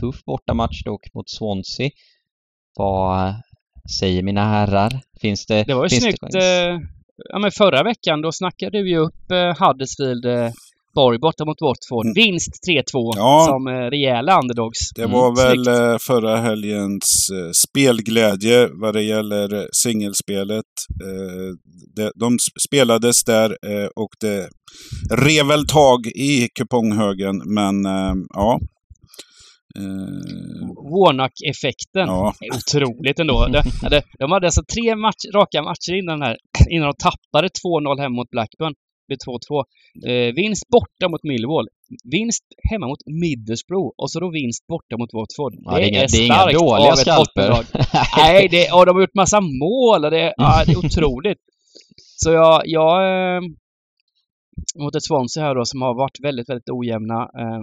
[0.00, 1.90] tuff bortamatch dock mot Swansea.
[2.76, 3.34] Vad
[3.98, 5.00] säger mina herrar?
[5.20, 5.64] Finns det...
[5.64, 6.20] Det var ju snyggt.
[6.30, 6.80] Det
[7.16, 10.50] ja, men förra veckan då snackade ju upp eh, Huddersfield eh,
[10.94, 12.06] Borg borta mot Watford.
[12.06, 12.14] Mm.
[12.14, 12.82] Vinst 3-2
[13.16, 14.78] ja, som eh, rejäla underdogs.
[14.94, 15.78] Det var mm, väl snyggt.
[15.78, 20.64] Eh, förra helgens eh, spelglädje vad det gäller singelspelet.
[21.96, 22.38] De, de
[22.68, 23.56] spelades där
[23.96, 24.48] och det
[25.10, 27.42] rev väl tag i kuponghögen.
[27.44, 27.84] Men
[28.34, 28.58] ja,
[29.78, 32.06] Uh, Warnock-effekten.
[32.08, 32.34] Ja.
[32.56, 33.46] Otroligt ändå.
[33.46, 36.36] De, de, de hade alltså tre match, raka matcher innan, den här,
[36.70, 38.74] innan de tappade 2-0 hemma mot Blackburn.
[39.12, 39.64] Det 2-2.
[40.08, 41.66] Uh, vinst borta mot Millwall.
[42.14, 43.90] Vinst hemma mot Middlesbrough.
[44.00, 45.54] Och så då vinst borta mot Watford.
[45.64, 47.48] Ja, det, är inga, det är inga dåliga skalper.
[48.16, 50.04] Nej, det, och de har gjort massa mål.
[50.04, 51.42] Och det, ja, det är otroligt.
[52.22, 52.92] Så jag, jag
[53.36, 53.40] eh,
[54.82, 57.20] mot ett Swansea här då som har varit väldigt, väldigt ojämna.
[57.22, 57.62] Eh,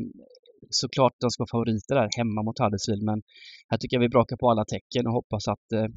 [0.70, 3.22] såklart de ska vara favoriter där hemma mot Huddersfield men
[3.70, 5.88] här tycker jag vi brakar på alla tecken och hoppas att eh,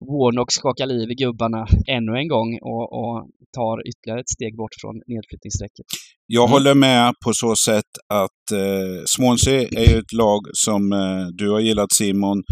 [0.00, 1.66] Warnock skakar liv i gubbarna
[1.96, 3.14] ännu en gång och, och
[3.56, 5.86] tar ytterligare ett steg bort från nedflyttningsstrecket.
[6.26, 6.52] Jag mm.
[6.52, 7.92] håller med på så sätt
[8.24, 12.42] att eh, Swansea är ju ett lag som eh, du har gillat Simon.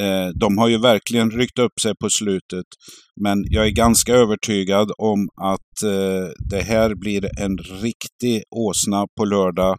[0.00, 2.66] Eh, de har ju verkligen ryckt upp sig på slutet.
[3.24, 9.24] Men jag är ganska övertygad om att eh, det här blir en riktig åsna på
[9.24, 9.76] lördag.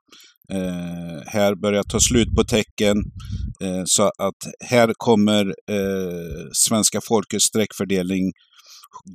[0.52, 2.98] Eh, här börjar ta slut på tecken.
[3.64, 8.32] Eh, så att här kommer eh, svenska folkets sträckfördelning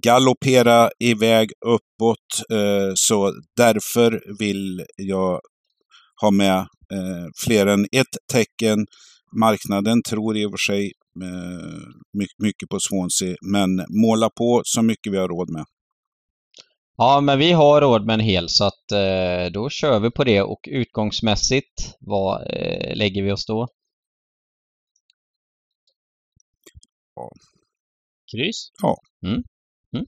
[0.03, 2.51] galoppera iväg uppåt.
[2.53, 5.41] Eh, så därför vill jag
[6.21, 6.59] ha med
[6.93, 8.87] eh, fler än ett tecken.
[9.41, 15.13] Marknaden tror i och för sig eh, mycket på Swansea, men måla på så mycket
[15.13, 15.65] vi har råd med.
[16.99, 20.25] Ja, men vi har råd med en hel så att eh, då kör vi på
[20.25, 23.69] det och utgångsmässigt, vad eh, lägger vi oss då?
[27.15, 27.31] Ja.
[28.33, 28.71] Kryss?
[28.83, 28.97] Ja.
[29.27, 29.43] Mm.
[29.95, 30.07] Mm.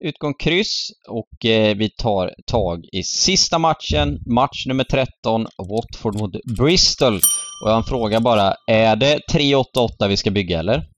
[0.00, 6.32] Utgång kryss och eh, vi tar tag i sista matchen, match nummer 13, Watford mot
[6.58, 7.14] Bristol.
[7.62, 10.93] Och jag har en fråga bara, är det 3-8-8 vi ska bygga eller?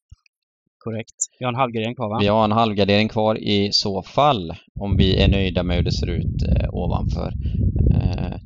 [0.86, 1.18] Korrekt.
[1.38, 2.18] Vi har en halvgardering kvar va?
[2.20, 4.54] Vi har en halvgardering kvar i så fall.
[4.80, 7.32] Om vi är nöjda med hur det ser ut eh, ovanför.
[7.94, 8.36] Eh,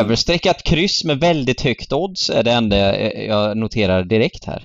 [0.00, 2.76] Överstreckat kryss med väldigt högt odds är det enda
[3.24, 4.62] jag noterar direkt här.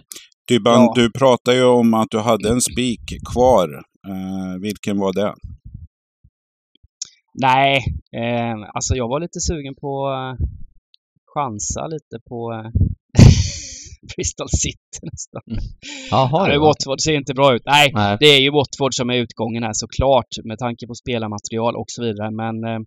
[0.47, 0.93] Dybban, ja.
[0.95, 3.01] du pratade ju om att du hade en spik
[3.34, 3.69] kvar.
[4.07, 5.34] Eh, vilken var det?
[7.41, 7.77] Nej,
[8.15, 10.45] eh, alltså jag var lite sugen på eh,
[11.34, 12.71] chansa lite på eh,
[14.16, 15.41] Bristol City nästan.
[15.47, 15.64] Mm.
[16.12, 17.62] Jaha, ja, Watford ser inte bra ut.
[17.66, 21.76] Nej, Nej, det är ju Watford som är utgången här såklart med tanke på spelarmaterial
[21.76, 22.32] och så vidare.
[22.32, 22.80] Men eh,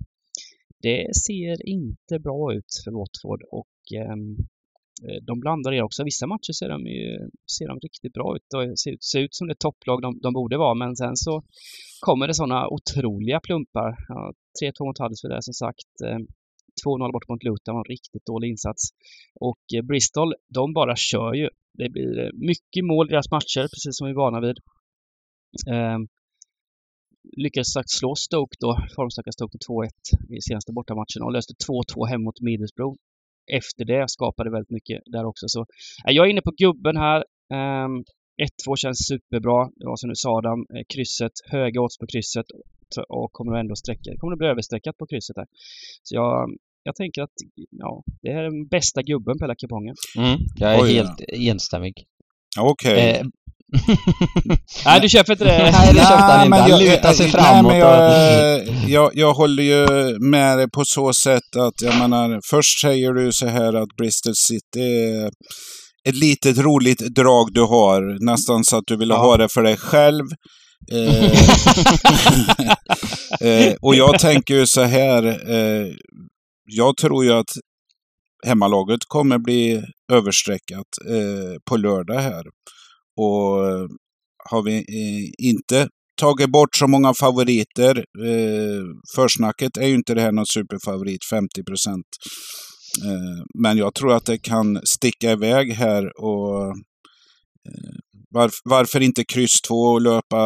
[0.83, 4.37] det ser inte bra ut för Watford och ehm,
[5.07, 6.05] eh, de blandar i också.
[6.05, 9.49] Vissa matcher ser de ju ser de riktigt bra ut och ser, ser ut som
[9.49, 10.75] det topplag de, de borde vara.
[10.75, 11.43] Men sen så
[12.01, 13.97] kommer det sådana otroliga plumpar.
[14.09, 15.93] Ja, 3-2 mot Huddersfield som sagt.
[16.87, 18.83] 2-0 bort mot Luton var en riktigt dålig insats.
[19.35, 21.49] Och eh, Bristol, de bara kör ju.
[21.79, 24.59] Det blir eh, mycket mål i deras matcher, precis som vi är vana vid.
[25.75, 25.99] Eh,
[27.37, 29.89] lyckades sagt slå Stoke då, formstarka Stoke till 2-1
[30.37, 32.97] i senaste bortamatchen och löste 2-2 hem mot Middlesbrough.
[33.53, 35.45] Efter det skapade väldigt mycket där också.
[35.49, 35.61] Så
[36.07, 37.21] eh, jag är inne på gubben här.
[37.57, 37.89] Eh,
[38.69, 39.71] 1-2 känns superbra.
[39.77, 42.47] Det var som du sa Adam, eh, krysset, höga odds på krysset
[43.09, 45.47] och kommer ändå sträcka, kommer att bli överstreckat på krysset här.
[46.03, 46.51] Så jag
[46.85, 47.37] jag tänker att
[47.71, 49.95] ja, det här är den bästa gubben på hela kupongen.
[50.19, 51.93] Mm, jag är Oj, helt enstämmig.
[52.61, 53.11] Okej.
[53.11, 53.27] Eh,
[54.85, 55.59] Nej, du köper inte det?
[55.73, 56.59] Nej, det köpte han inte.
[56.59, 57.73] Han jag- lutar sig nej, framåt.
[57.73, 57.89] men och...
[57.89, 59.87] jag, jag, jag håller ju
[60.31, 64.35] med dig på så sätt att, jag menar, först säger du så här att Bristol
[64.37, 65.31] City är
[66.09, 68.25] ett litet roligt drag du har.
[68.31, 69.17] Nästan så att du vill Ja.
[69.17, 70.25] ha det för dig själv.
[70.93, 71.25] Eh,
[73.41, 75.27] eh, och jag tänker ju så här.
[75.27, 75.87] Eh,
[76.65, 77.51] jag tror ju att
[78.47, 79.83] hemmalaget kommer bli
[80.13, 82.45] överstreckat eh, på lördag här.
[83.17, 83.87] Och eh,
[84.51, 85.89] har vi eh, inte
[86.21, 87.97] tagit bort så många favoriter.
[87.99, 88.83] Eh,
[89.17, 92.07] försnacket är ju inte det här någon superfavorit, 50 procent.
[93.05, 96.65] Eh, men jag tror att det kan sticka iväg här och
[97.69, 97.97] eh,
[98.35, 100.43] varf, varför inte kryss 2 och löpa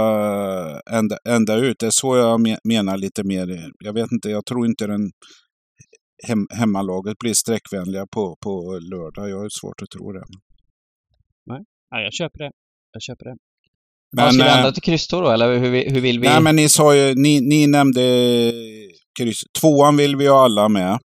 [0.91, 1.77] ända, ända ut?
[1.79, 3.71] Det är så jag menar lite mer.
[3.79, 5.11] Jag vet inte, jag tror inte den
[6.29, 9.31] hem, hemmalaget blir sträckvänliga på, på lördag.
[9.31, 10.25] Jag har svårt att tro det.
[11.91, 12.51] Ja, jag köper det.
[12.93, 13.37] Jag köper det.
[14.17, 16.29] Men, ska vi eh, ändra till kryss då, eller hur, hur vill vi?
[16.29, 18.03] Nej, men ni sa ju, ni, ni nämnde
[19.19, 19.41] kryss.
[19.61, 20.99] Tvåan vill vi ju alla med.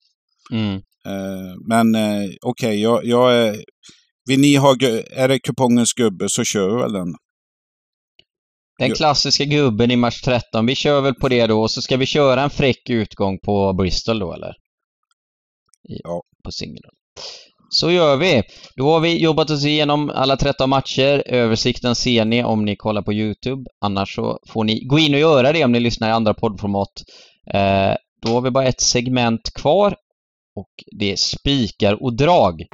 [0.51, 0.75] mm.
[1.05, 3.63] Eh, men eh, okej, jag, jag är...
[4.25, 4.75] Vill ni ha,
[5.11, 7.15] är det kupongens gubbe så kör vi väl den.
[8.79, 10.65] Den klassiska gubben i match 13.
[10.65, 13.73] Vi kör väl på det då, och så ska vi köra en fräck utgång på
[13.73, 14.53] Bristol då, eller?
[15.81, 16.23] Ja.
[16.43, 16.89] På singeln.
[17.69, 18.43] Så gör vi.
[18.75, 21.23] Då har vi jobbat oss igenom alla 13 matcher.
[21.25, 23.69] Översikten ser ni om ni kollar på Youtube.
[23.81, 27.03] Annars så får ni gå in och göra det om ni lyssnar i andra poddformat.
[27.53, 29.95] Eh, då har vi bara ett segment kvar
[30.55, 30.69] och
[30.99, 32.65] det är spikar och drag.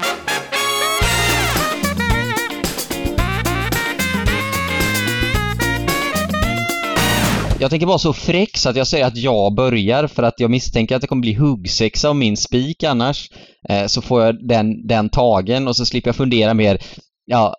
[7.66, 10.52] Jag tänker vara så fräck så att jag säger att jag börjar för att jag
[10.52, 13.30] misstänker att det kommer bli huggsexa om min spik annars.
[13.70, 16.82] Eh, så får jag den, den tagen och så slipper jag fundera mer.
[17.26, 17.56] Ja,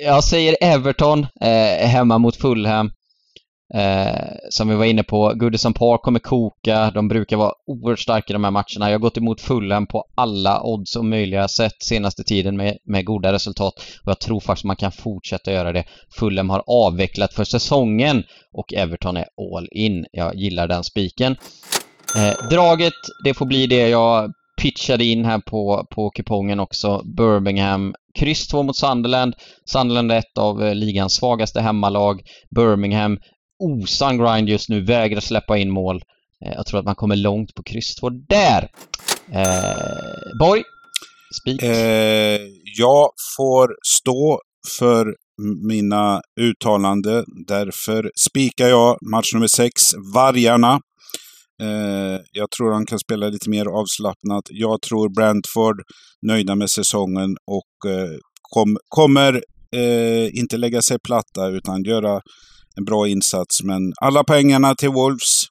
[0.00, 2.90] eh, jag säger Everton eh, hemma mot Fulham.
[3.74, 6.90] Eh, som vi var inne på, Goodison Park kommer koka.
[6.90, 8.90] De brukar vara oerhört starka i de här matcherna.
[8.90, 13.04] Jag har gått emot Fulham på alla odds och möjliga sätt senaste tiden med, med
[13.04, 13.74] goda resultat.
[14.02, 15.84] Och jag tror faktiskt man kan fortsätta göra det.
[16.18, 20.06] Fulham har avvecklat för säsongen och Everton är all in.
[20.12, 21.36] Jag gillar den spiken.
[22.16, 22.92] Eh, draget,
[23.24, 27.02] det får bli det jag pitchade in här på, på kupongen också.
[27.16, 29.34] Birmingham, kryss 2 mot Sunderland.
[29.64, 32.22] Sunderland är ett av eh, ligans svagaste hemmalag.
[32.50, 33.18] Birmingham,
[33.58, 36.02] osann grind just nu, vägrar släppa in mål.
[36.44, 38.68] Eh, jag tror att man kommer långt på kryss 2 där.
[39.32, 40.62] Eh, Borg,
[41.40, 41.62] spik.
[41.62, 42.40] Eh,
[42.78, 44.40] jag får stå
[44.78, 45.14] för
[45.68, 47.24] mina uttalanden.
[47.46, 49.72] Därför spikar jag match nummer 6,
[50.14, 50.80] Vargarna.
[51.62, 54.44] Eh, jag tror han kan spela lite mer avslappnat.
[54.50, 55.82] Jag tror Brentford
[56.26, 59.42] nöjda med säsongen och eh, kom, kommer
[59.76, 62.20] eh, inte lägga sig platta utan göra
[62.78, 63.62] en bra insats.
[63.62, 65.42] Men alla pengarna till Wolves.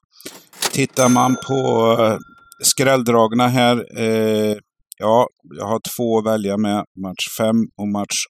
[0.72, 2.16] Tittar man på eh,
[2.62, 4.00] skrälldragna här.
[4.00, 4.56] Eh,
[4.98, 6.84] ja, jag har två att välja med.
[7.04, 8.24] Match 5 och match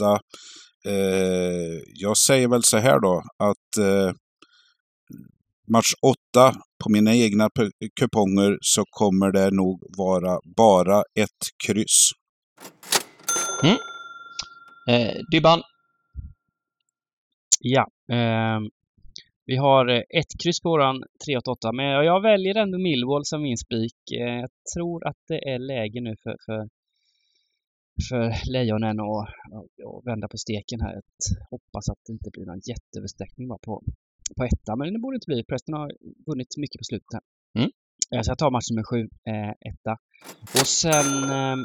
[0.00, 0.20] 8.
[0.86, 4.12] Eh, jag säger väl så här då att eh,
[5.72, 5.92] match
[6.34, 6.52] 8
[6.84, 7.48] på mina egna
[8.00, 12.10] kuponger så kommer det nog vara bara ett kryss.
[14.88, 15.62] Eh, Dybban,
[17.60, 17.86] Ja.
[18.12, 18.70] Ehm,
[19.46, 20.96] vi har eh, ett kryss på våran
[21.26, 23.98] 388, men jag väljer ändå Millwall som min spik.
[24.20, 26.68] Eh, jag tror att det är läge nu för, för,
[28.08, 29.28] för Lejonen att
[29.58, 30.94] att vända på steken här.
[30.98, 33.82] Att hoppas att det inte blir någon jätteöversträckning bara på,
[34.36, 35.44] på etta, men det borde inte bli.
[35.44, 35.92] Preston har
[36.26, 37.24] vunnit mycket på slutet här.
[37.58, 37.70] Mm.
[38.14, 39.00] Eh, Så jag tar match nummer sju,
[39.70, 39.92] etta.
[40.60, 41.56] Och sen eh,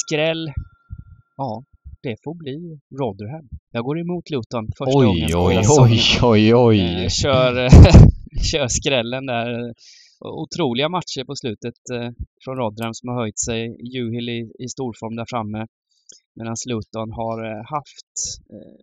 [0.00, 0.52] skräll.
[1.36, 1.64] Ja,
[2.04, 2.56] det får bli
[3.00, 3.48] Rotherham.
[3.70, 5.28] Jag går emot Luton första oj, gången.
[5.34, 6.80] oj, oj, oj, oj.
[6.80, 7.52] Eh, kör,
[8.50, 9.74] kör skrällen där.
[10.20, 12.10] Otroliga matcher på slutet eh,
[12.44, 13.60] från Rotherham som har höjt sig.
[13.94, 15.66] Juhil i, i storform där framme.
[16.36, 18.12] Medan Luton har eh, haft,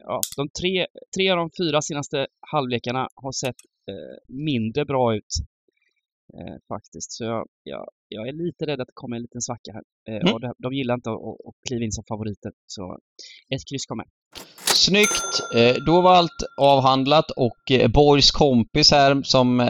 [0.09, 3.61] ja, de tre, tre av de fyra senaste halvlekarna har sett
[4.27, 5.31] mindre bra ut.
[6.39, 7.11] Eh, faktiskt.
[7.11, 9.83] Så jag, jag, jag är lite rädd att det kommer en liten svacka här.
[10.09, 10.33] Eh, Mm.
[10.33, 11.17] och de, de gillar inte att,
[11.47, 12.51] att, kliva in som favoriter.
[12.65, 12.99] Så
[13.55, 14.05] ett kryss kommer.
[14.75, 15.41] Snyggt!
[15.55, 19.67] Eh, Då var allt avhandlat och eh, Borgs kompis här som eh,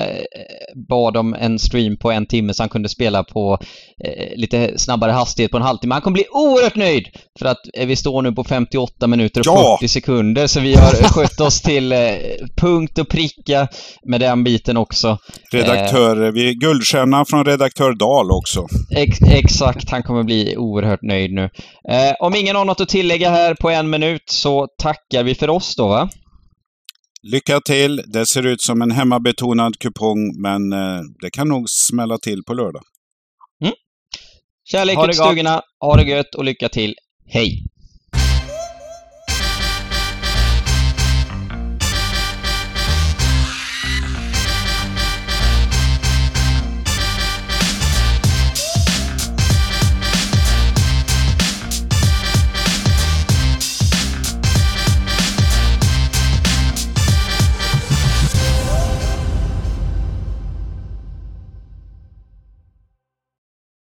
[0.89, 3.58] bad om en stream på en timme så han kunde spela på
[4.36, 5.93] lite snabbare hastighet på en halvtimme.
[5.95, 7.06] Han kommer bli oerhört nöjd
[7.39, 9.78] för att vi står nu på 58 minuter och Ja!
[9.82, 11.93] 40 sekunder så vi har skött oss till
[12.58, 13.68] punkt och pricka
[14.06, 15.18] med den biten också.
[15.52, 18.68] Redaktör, vi guldstjärna från redaktör Dahl också.
[18.95, 21.49] Ex exakt, han kommer bli oerhört nöjd nu.
[22.20, 24.68] Om ingen har något att tillägga här på en minut så
[25.10, 26.10] tackar vi för oss då va?
[27.24, 28.02] Lycka till!
[28.08, 32.54] Det ser ut som en hemmabetonad kupong, men eh, det kan nog smälla till på
[32.54, 32.84] lördag.
[34.64, 35.28] Kärlek det ut gott.
[35.28, 36.95] stugorna, ha det gött och lycka till.
[37.26, 37.64] Hej!